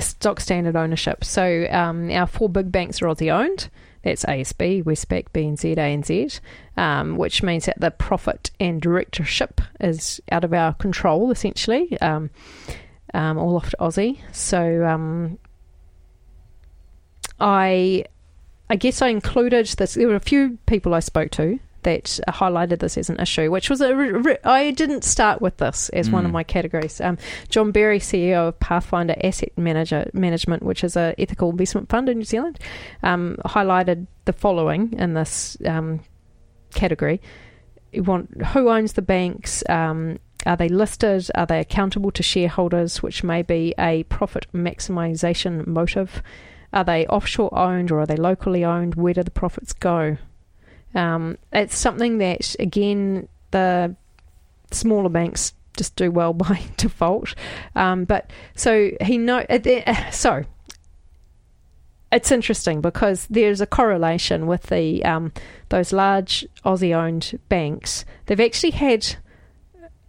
[0.00, 1.24] stock standard ownership.
[1.24, 3.68] So um, our four big banks are Aussie owned.
[4.02, 6.40] That's ASB, Westpac, BNZ, ANZ,
[6.76, 12.30] um, which means that the profit and directorship is out of our control, essentially, um,
[13.12, 14.18] um, all off to Aussie.
[14.32, 15.38] So um,
[17.38, 18.04] I,
[18.70, 19.94] I guess I included this.
[19.94, 23.70] There were a few people I spoke to that highlighted this as an issue, which
[23.70, 23.94] was a.
[23.94, 26.34] re- I didn't start with this as one of Mm.
[26.34, 27.00] my categories.
[27.00, 27.18] Um,
[27.48, 32.18] John Berry, CEO of Pathfinder Asset Manager Management, which is a ethical investment fund in
[32.18, 32.58] New Zealand,
[33.02, 36.00] um, highlighted the following in this um,
[36.74, 37.20] category:
[37.92, 39.62] you want who owns the banks.
[39.68, 41.30] Um, are they listed?
[41.34, 46.22] Are they accountable to shareholders, which may be a profit maximisation motive?
[46.72, 48.94] Are they offshore owned or are they locally owned?
[48.94, 50.16] Where do the profits go?
[50.94, 53.94] Um, it's something that, again, the
[54.70, 57.34] smaller banks just do well by default.
[57.74, 59.44] Um, but so he know.
[59.48, 60.44] Uh, uh, so
[62.12, 65.32] it's interesting because there's a correlation with the um,
[65.68, 68.04] those large Aussie-owned banks.
[68.26, 69.16] They've actually had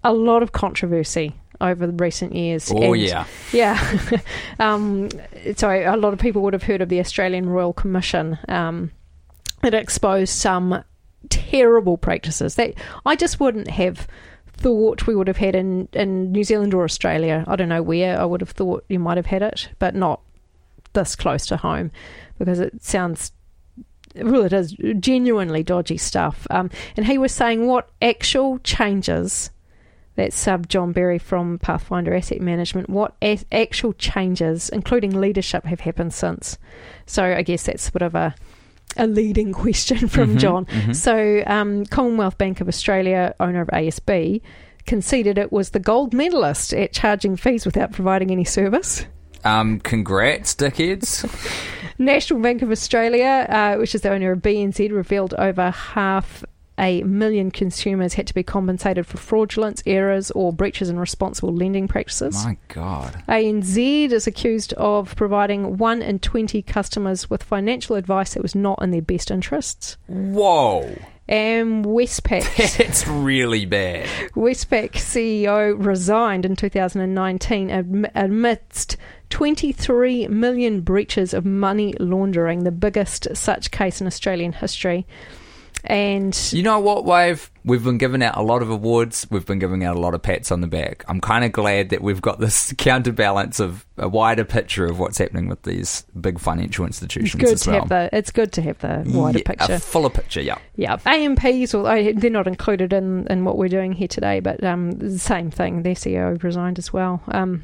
[0.03, 2.71] a lot of controversy over the recent years.
[2.71, 3.25] Oh, and- yeah.
[3.53, 4.01] yeah.
[4.59, 5.09] um,
[5.55, 8.39] so a lot of people would have heard of the Australian Royal Commission.
[8.49, 8.91] Um,
[9.63, 10.83] it exposed some
[11.29, 12.73] terrible practices that
[13.05, 14.07] I just wouldn't have
[14.47, 17.43] thought we would have had in, in New Zealand or Australia.
[17.47, 20.21] I don't know where I would have thought you might have had it, but not
[20.93, 21.91] this close to home
[22.37, 23.31] because it sounds
[24.15, 26.45] well, it is genuinely dodgy stuff.
[26.49, 29.51] Um, and he was saying what actual changes
[30.15, 35.79] that sub John Berry from Pathfinder Asset Management, what a- actual changes, including leadership, have
[35.79, 36.57] happened since?
[37.05, 38.35] So I guess that's sort of a
[38.97, 40.65] a leading question from Mhm, John.
[40.65, 40.95] mhm.
[40.95, 44.41] So um, Commonwealth Bank of Australia, owner of ASB,
[44.85, 49.05] conceded it was the gold medalist at charging fees without providing any service.
[49.43, 51.25] Um, congrats, dickheads.
[51.97, 56.43] National Bank of Australia, uh, which is the owner of BNZ, revealed over half
[56.81, 61.87] a million consumers had to be compensated for fraudulence, errors, or breaches in responsible lending
[61.87, 62.43] practices.
[62.43, 63.23] My God.
[63.29, 68.81] ANZ is accused of providing 1 in 20 customers with financial advice that was not
[68.81, 69.97] in their best interests.
[70.07, 70.97] Whoa.
[71.29, 74.07] And Westpac, That's really bad.
[74.35, 78.97] Westpac CEO resigned in 2019 amidst
[79.29, 85.05] 23 million breaches of money laundering, the biggest such case in Australian history.
[85.85, 87.49] And You know what, Wave?
[87.63, 89.25] We've been giving out a lot of awards.
[89.29, 91.03] We've been giving out a lot of pats on the back.
[91.07, 95.17] I'm kind of glad that we've got this counterbalance of a wider picture of what's
[95.17, 97.79] happening with these big financial it's institutions good as to well.
[97.81, 99.73] have the it's good to have the wider Yeah, picture.
[99.73, 100.57] A fuller picture, yeah.
[100.75, 104.91] Yeah, AMPs, although they're not included in, in what we're doing here today, but um,
[104.91, 105.83] the same thing.
[105.83, 107.21] Their CEO resigned as well.
[107.27, 107.63] Um,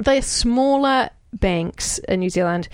[0.00, 2.68] they're smaller banks in New Zealand,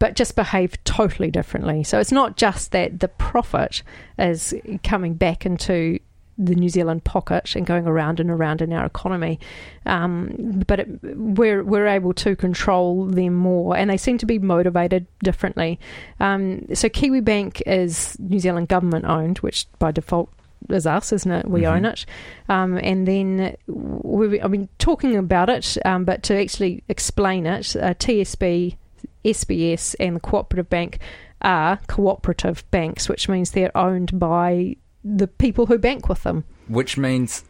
[0.00, 1.84] but just behave totally differently.
[1.84, 3.82] So it's not just that the profit
[4.18, 6.00] is coming back into
[6.38, 9.38] the New Zealand pocket and going around and around in our economy.
[9.84, 14.38] Um, but it, we're we're able to control them more, and they seem to be
[14.38, 15.78] motivated differently.
[16.18, 20.30] Um, so Kiwi Bank is New Zealand government owned, which by default
[20.70, 21.46] is us, isn't it?
[21.48, 21.72] We Mhm.
[21.74, 22.06] own it.
[22.48, 27.74] Um, and then we, I've been talking about it, um, but to actually explain it,
[27.76, 28.76] uh, TSB,
[29.24, 30.98] SBS, and the Cooperative Bank
[31.42, 36.44] are cooperative banks, which means they're owned by the people who bank with them.
[36.68, 37.44] Which means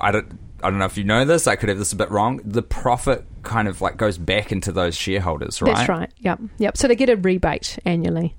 [0.00, 1.46] I don't I don't know if you know this.
[1.46, 2.40] I could have this a bit wrong.
[2.44, 5.74] The profit kind of like goes back into those shareholders, right?
[5.74, 6.12] That's right.
[6.18, 6.40] Yep.
[6.58, 6.76] Yep.
[6.76, 8.36] So they get a rebate annually.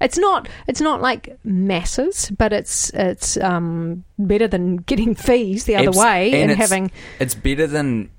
[0.00, 5.76] It's not it's not like masses, but it's it's um, better than getting fees the
[5.76, 8.10] other Abs- way and and, it's- having It's better than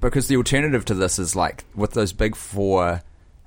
[0.00, 3.02] because the alternative to this is like with those big four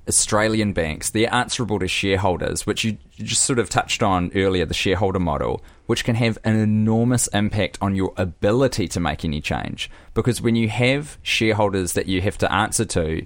[0.07, 4.73] Australian banks, they're answerable to shareholders, which you, just sort of touched on earlier, the
[4.73, 9.89] shareholder model, which can have an enormous impact on your ability to make any change.
[10.13, 13.25] Because when you have shareholders that you have to answer to,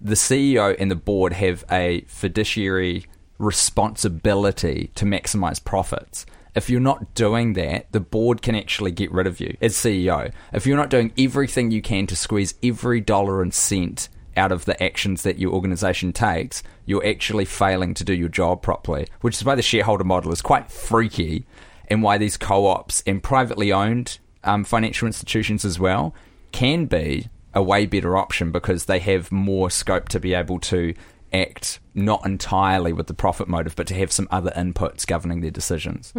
[0.00, 3.06] the CEO and the board have a fiduciary
[3.38, 6.26] responsibility to maximize profits.
[6.54, 10.32] If you're not doing that, the board can actually get rid of you as CEO.
[10.52, 14.64] If you're not doing everything you can to squeeze every dollar and cent out of
[14.64, 19.36] the actions that your organization takes, you're actually failing to do your job properly, which
[19.36, 21.46] is why the shareholder model is quite freaky
[21.88, 26.14] and why these co ops and privately owned um, financial institutions as well
[26.52, 30.94] can be a way better option because they have more scope to be able to
[31.32, 35.50] act not entirely with the profit motive, but to have some other inputs governing their
[35.50, 36.12] decisions.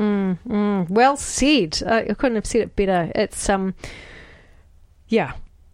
[0.89, 1.81] Well said.
[1.85, 3.11] I I couldn't have said it better.
[3.15, 3.75] It's um,
[5.07, 5.33] yeah,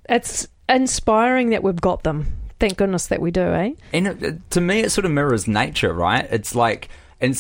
[0.10, 2.32] it's inspiring that we've got them.
[2.60, 3.72] Thank goodness that we do, eh?
[3.92, 6.26] And it, it- to me, it sort of mirrors nature, right?
[6.32, 6.90] It's like,
[7.20, 7.38] and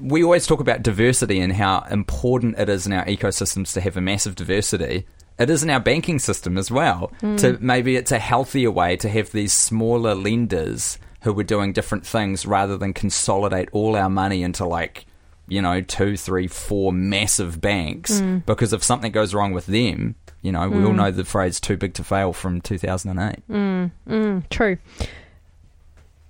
[0.00, 3.96] we always talk about diversity and how important it is in our ecosystems to have
[3.96, 5.06] a massive diversity.
[5.38, 7.12] It is in our banking system as well.
[7.38, 12.06] To maybe it's a healthier way to have these smaller lenders who are doing different
[12.06, 15.06] things rather than consolidate all our money into like
[15.50, 18.20] you know two, three, four massive banks.
[18.46, 21.76] Because if something goes wrong with them, you know, we all know the phrase "too
[21.76, 23.90] big to fail" from two thousand and eight.
[24.08, 24.78] Mm, true.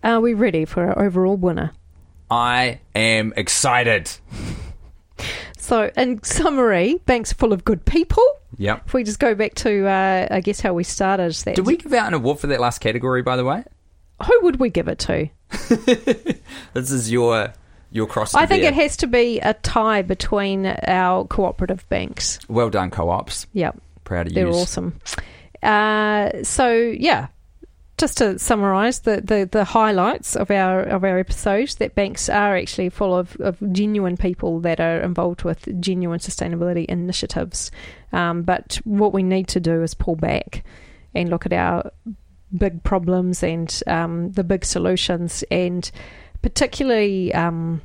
[0.02, 1.72] Are we ready for our overall winner?
[2.30, 4.10] I am excited.
[5.58, 8.24] So, in summary, banks are full of good people.
[8.56, 8.84] Yep.
[8.86, 11.76] If we just go back to, uh, I guess, how we started, that Did we
[11.76, 13.62] give out an award for that last category, by the way?
[14.26, 15.28] who would we give it to?
[16.72, 17.52] This is your
[17.90, 18.34] your cross.
[18.34, 22.38] I think it has to be a tie between our cooperative banks.
[22.48, 23.46] Well done, co-ops.
[23.52, 23.80] Yep.
[24.04, 24.44] Proud of you.
[24.44, 24.98] They're awesome.
[25.62, 27.28] Uh, so yeah,
[27.98, 32.56] just to summarise the, the, the highlights of our of our episodes, that banks are
[32.56, 37.70] actually full of, of genuine people that are involved with genuine sustainability initiatives.
[38.12, 40.64] Um, but what we need to do is pull back
[41.14, 41.92] and look at our
[42.56, 45.90] big problems and um, the big solutions, and
[46.42, 47.32] particularly.
[47.34, 47.80] Um,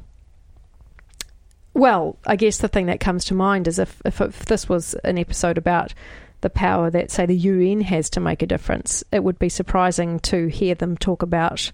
[1.73, 4.93] well, I guess the thing that comes to mind is if, if, if this was
[5.03, 5.93] an episode about
[6.41, 10.19] the power that, say, the UN has to make a difference, it would be surprising
[10.21, 11.71] to hear them talk about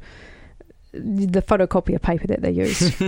[0.94, 3.00] the photocopier paper that they use.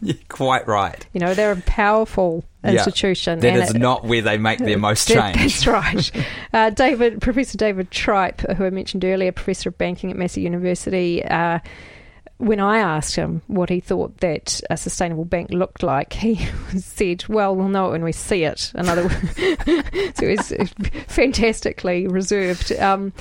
[0.00, 1.06] You're quite right.
[1.12, 2.70] you know, they're a powerful Yeah.
[2.72, 3.40] institution.
[3.40, 5.62] That and is it- not where they make their most that- change.
[5.62, 6.10] That's right.
[6.52, 11.24] Uh, David, Professor David Tripe, who I mentioned earlier, Professor of Banking at Massey University,
[11.24, 11.60] uh,
[12.40, 16.36] when I asked him what he thought that a sustainable bank looked like, he
[16.78, 20.52] said, "Well, we'll know it when we see it." In other words, so he's
[21.06, 22.72] fantastically reserved.
[22.72, 23.12] Um,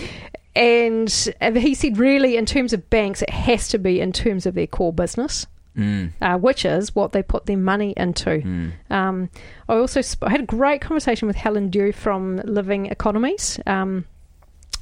[0.56, 1.10] and
[1.56, 4.68] he said, really, in terms of banks, it has to be in terms of their
[4.68, 5.46] core business,
[5.78, 8.30] Mm, uh, which is what they put their money into.
[8.42, 8.72] mm.
[8.90, 9.30] Um,
[9.70, 14.06] I also sp- I had a great conversation with Helen Dew from Living Economies, um,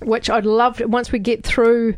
[0.01, 1.95] which I'd love to, once we get through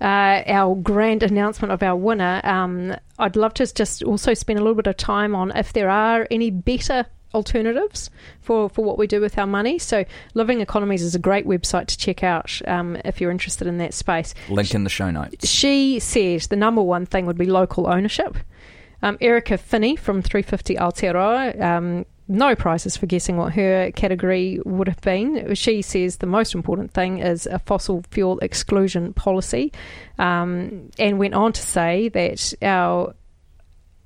[0.00, 2.40] uh, our grand announcement of our winner.
[2.44, 5.90] Um, I'd love to just also spend a little bit of time on if there
[5.90, 9.78] are any better alternatives for, for what we do with our money.
[9.78, 13.78] So, Living Economies is a great website to check out um, if you're interested in
[13.78, 15.48] that space Link in the show notes.
[15.48, 18.36] she said the number one thing would be local ownership.
[19.02, 24.86] Um, Erica Finney from 350 Aotearoa, um, no prizes for guessing what her category would
[24.86, 25.54] have been.
[25.54, 29.72] She says the most important thing is a fossil fuel exclusion policy,
[30.18, 33.14] um, and went on to say that our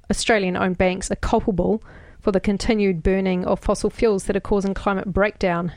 [0.09, 1.83] Australian owned banks are culpable
[2.21, 5.73] for the continued burning of fossil fuels that are causing climate breakdown,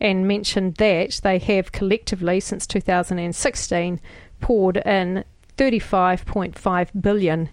[0.00, 4.00] and mentioned that they have collectively, since 2016,
[4.40, 5.24] poured in
[5.56, 7.48] 35.5 billion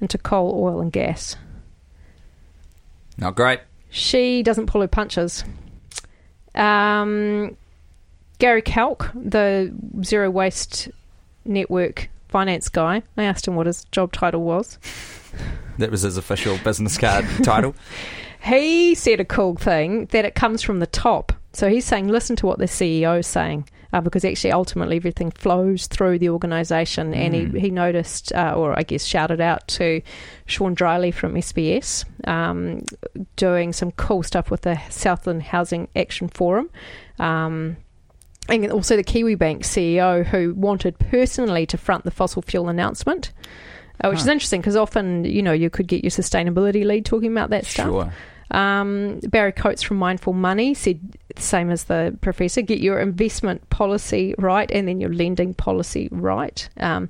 [0.00, 1.36] into coal, oil, and gas.
[3.16, 3.60] Not great.
[3.90, 5.44] She doesn't pull her punches.
[6.54, 7.56] Um,
[8.38, 9.72] Gary Kalk, the
[10.02, 10.88] Zero Waste
[11.44, 14.78] Network finance guy, I asked him what his job title was.
[15.78, 17.74] That was his official business card title.
[18.42, 21.32] He said a cool thing that it comes from the top.
[21.52, 23.68] So he's saying, listen to what the CEO is saying.
[23.92, 27.14] Uh, because actually, ultimately, everything flows through the organisation.
[27.14, 30.02] And he, he noticed, uh, or I guess shouted out to
[30.46, 32.84] Sean Drylie from SBS, um,
[33.36, 36.68] doing some cool stuff with the Southland Housing Action Forum.
[37.18, 37.78] Um,
[38.48, 43.32] and also the Kiwi Bank CEO, who wanted personally to front the fossil fuel announcement.
[44.02, 47.32] Uh, which is interesting because often, you know, you could get your sustainability lead talking
[47.32, 47.86] about that stuff.
[47.86, 48.12] Sure.
[48.50, 51.00] Um, Barry Coates from Mindful Money said,
[51.42, 56.68] same as the professor, get your investment policy right and then your lending policy right.
[56.78, 57.08] Um,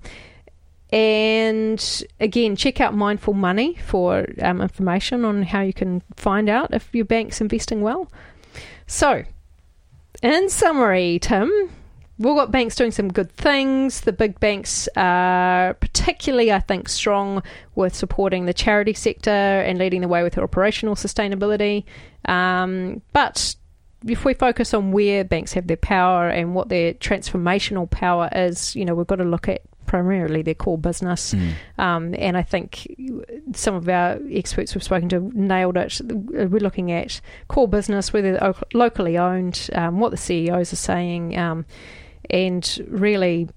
[0.90, 6.72] and again, check out Mindful Money for um, information on how you can find out
[6.72, 8.10] if your bank's investing well.
[8.86, 9.24] So,
[10.22, 11.50] in summary, Tim,
[12.18, 14.00] we've got banks doing some good things.
[14.00, 17.42] The big banks are particularly, I think, strong
[17.74, 21.84] with supporting the charity sector and leading the way with their operational sustainability.
[22.24, 23.54] Um, but
[24.06, 28.76] if we focus on where banks have their power and what their transformational power is,
[28.76, 31.34] you know, we've got to look at primarily their core business.
[31.34, 31.52] Mm.
[31.78, 32.86] Um, and I think
[33.54, 36.00] some of our experts we've spoken to nailed it.
[36.04, 41.36] We're looking at core business, whether they're locally owned, um, what the CEOs are saying,
[41.36, 41.64] um,
[42.30, 43.48] and really,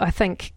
[0.00, 0.54] I think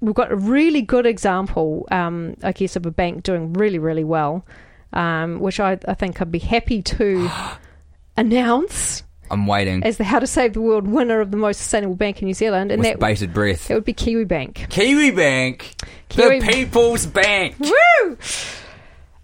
[0.00, 4.04] we've got a really good example, um, I guess, of a bank doing really, really
[4.04, 4.44] well,
[4.92, 7.30] um, which I, I think I'd be happy to
[8.16, 9.82] announce I'm waiting.
[9.84, 12.34] as the How to Save the World winner of the most sustainable bank in New
[12.34, 13.68] Zealand, and with that bated breath.
[13.68, 14.66] that would be Kiwi Bank.
[14.70, 15.74] Kiwi Bank,
[16.08, 17.56] Kiwi- the People's Bank.
[17.58, 18.18] Woo!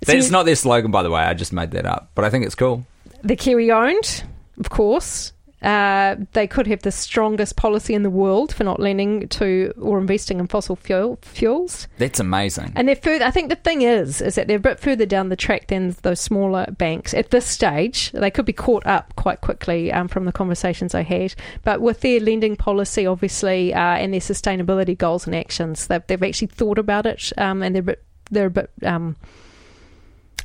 [0.00, 1.20] That's not their slogan, by the way.
[1.20, 2.86] I just made that up, but I think it's cool.
[3.22, 4.24] the Kiwi owned,
[4.58, 5.32] of course.
[5.62, 9.98] Uh, they could have the strongest policy in the world for not lending to or
[9.98, 11.88] investing in fossil fuel fuels.
[11.98, 12.72] That's amazing.
[12.76, 13.24] And they're further.
[13.24, 15.96] I think the thing is, is that they're a bit further down the track than
[16.02, 18.12] those smaller banks at this stage.
[18.12, 21.34] They could be caught up quite quickly um, from the conversations I had.
[21.64, 26.22] But with their lending policy, obviously, uh, and their sustainability goals and actions, they've, they've
[26.22, 28.04] actually thought about it, um, and they're a bit.
[28.30, 28.70] They're a bit.
[28.84, 29.16] Um,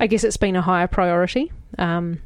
[0.00, 1.52] I guess it's been a higher priority.
[1.78, 2.20] Um,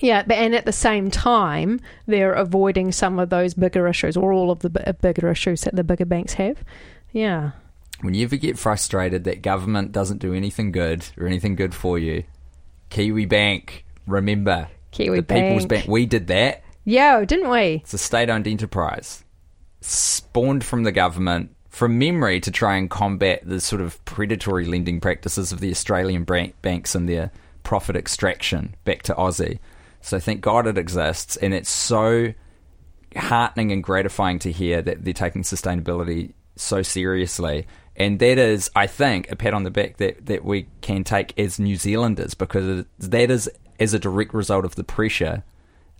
[0.00, 4.32] yeah, but- and at the same time, they're avoiding some of those bigger issues, or
[4.32, 6.58] all of the bi- bigger issues that the bigger banks have.
[7.12, 7.52] Yeah.
[8.02, 11.98] when you ever get frustrated that government doesn't do anything good or anything good for
[11.98, 12.24] you,
[12.90, 15.84] Kiwi Bank, remember Kiwi the People's Bank.
[15.84, 15.90] Bank.
[15.90, 16.62] We did that.
[16.84, 17.80] Yeah, didn't we?
[17.82, 19.24] It's a state-owned enterprise,
[19.80, 25.00] spawned from the government from memory to try and combat the sort of predatory lending
[25.00, 27.30] practices of the Australian bank- banks and their
[27.62, 29.58] profit extraction back to Aussie.
[30.06, 32.32] So thank God it exists, and it's so
[33.16, 37.66] heartening and gratifying to hear that they're taking sustainability so seriously.
[37.96, 41.36] And that is, I think, a pat on the back that, that we can take
[41.36, 43.50] as New Zealanders because that is
[43.80, 45.42] as a direct result of the pressure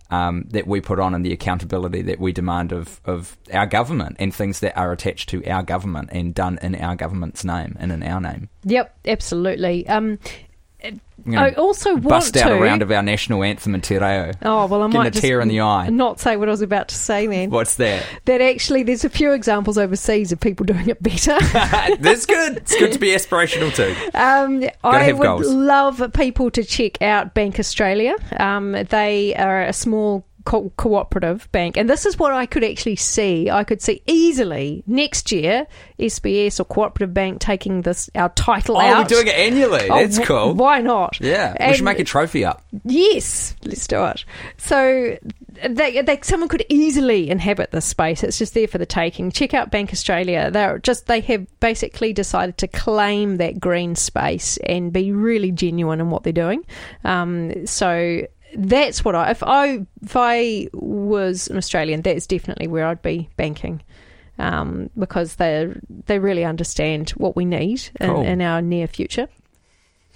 [0.09, 4.15] um, that we put on and the accountability that we demand of, of our government
[4.19, 7.91] and things that are attached to our government and done in our government's name and
[7.91, 8.47] in our name.
[8.63, 9.85] Yep, absolutely.
[9.87, 10.17] Um,
[11.35, 12.55] I also want bust out to.
[12.55, 14.31] a round of our national anthem in Te Reo.
[14.43, 15.89] oh well, I might a tear in the eye.
[15.89, 17.25] not say what I was about to say.
[17.27, 18.05] Then What's that?
[18.25, 21.37] that actually, there's a few examples overseas of people doing it better.
[21.99, 22.57] That's good.
[22.57, 23.95] It's good to be aspirational too.
[24.17, 25.47] Um, I would goals.
[25.51, 28.15] love people to check out Bank Australia.
[28.39, 32.95] Um, they are a small co- cooperative bank, and this is what I could actually
[32.95, 33.49] see.
[33.49, 35.67] I could see easily next year
[35.99, 38.97] SBS or Cooperative Bank taking this our title Oh, out.
[38.99, 39.89] we're doing it annually.
[39.89, 40.53] Oh, That's cool.
[40.53, 41.19] Why not?
[41.19, 42.63] Yeah, we should make a trophy up.
[42.85, 44.23] Yes, let's do it.
[44.57, 45.17] So
[45.67, 48.23] they, they, someone could easily inhabit this space.
[48.23, 49.31] It's just there for the taking.
[49.31, 50.49] Check out Bank Australia.
[50.49, 55.99] They're just they have basically decided to claim that green space and be really genuine
[55.99, 56.65] in what they're doing.
[57.03, 58.21] Um, so
[58.57, 63.29] that's what I if I if I was an Australian, that's definitely where I'd be
[63.37, 63.81] banking.
[64.39, 65.67] Um, because they
[66.05, 68.23] they really understand what we need in, Cool.
[68.23, 69.27] in our near future.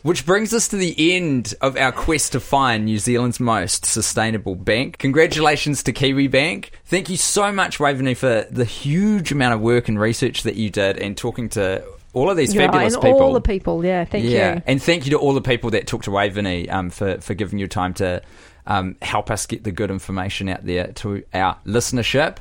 [0.03, 4.55] Which brings us to the end of our quest to find New Zealand's most sustainable
[4.55, 4.97] bank.
[4.97, 6.71] Congratulations to Kiwi Bank.
[6.85, 10.71] Thank you so much, Waveney, for the huge amount of work and research that you
[10.71, 11.83] did and talking to
[12.13, 13.21] all of these fabulous and people.
[13.21, 14.61] all the people, yeah, thank yeah, you.
[14.67, 17.59] and thank you to all the people that talked to Waveney um, for for giving
[17.59, 18.21] your time to
[18.65, 22.37] um, help us get the good information out there to our listenership.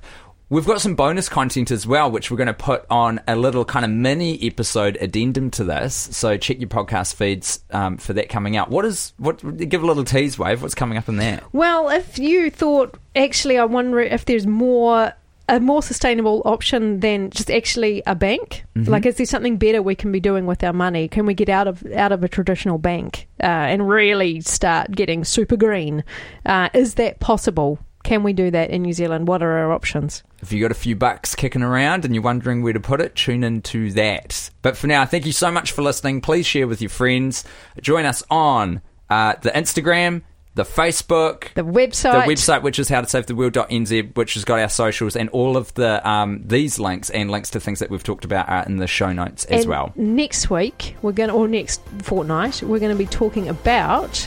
[0.49, 3.65] We've got some bonus content as well, which we're going to put on a little
[3.65, 5.95] kind of mini episode addendum to this.
[5.95, 8.69] So check your podcast feeds um, for that coming out.
[8.69, 9.39] What is what?
[9.69, 10.61] Give a little tease, wave.
[10.61, 11.41] What's coming up in there?
[11.53, 15.13] Well, if you thought, actually, I wonder if there's more.
[15.51, 18.65] A more sustainable option than just actually a bank.
[18.77, 21.09] Like, is there something better we can be doing with our money?
[21.09, 25.25] Can we get out of out of a traditional bank uh, and really start getting
[25.25, 26.05] super green?
[26.47, 27.81] Uh, is that possible?
[28.05, 29.29] Can we do that in New Zealand?
[29.29, 30.23] What are our options?
[30.41, 33.15] If you got a few bucks kicking around and you're wondering where to put it,
[33.15, 34.51] tune into that.
[34.63, 36.21] But for now, thank you so much for listening.
[36.21, 37.45] Please share with your friends.
[37.83, 38.81] Join us on
[39.11, 40.23] uh, the Instagram,
[40.61, 42.27] the Facebook, The website.
[42.27, 45.31] the website, which is how to save the world.nz, which has got our socials and
[45.31, 48.65] all of the um, these links and links to things that we've talked about are
[48.65, 49.93] in the show notes as And well.
[49.97, 54.19] Next week, we're going to, or next fortnight, we're going to be talking about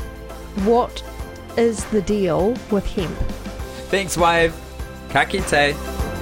[0.63, 1.03] what
[1.55, 3.15] is the deal with hemp.
[3.89, 4.55] Thanks, Wave.
[5.09, 6.12] Ka kite.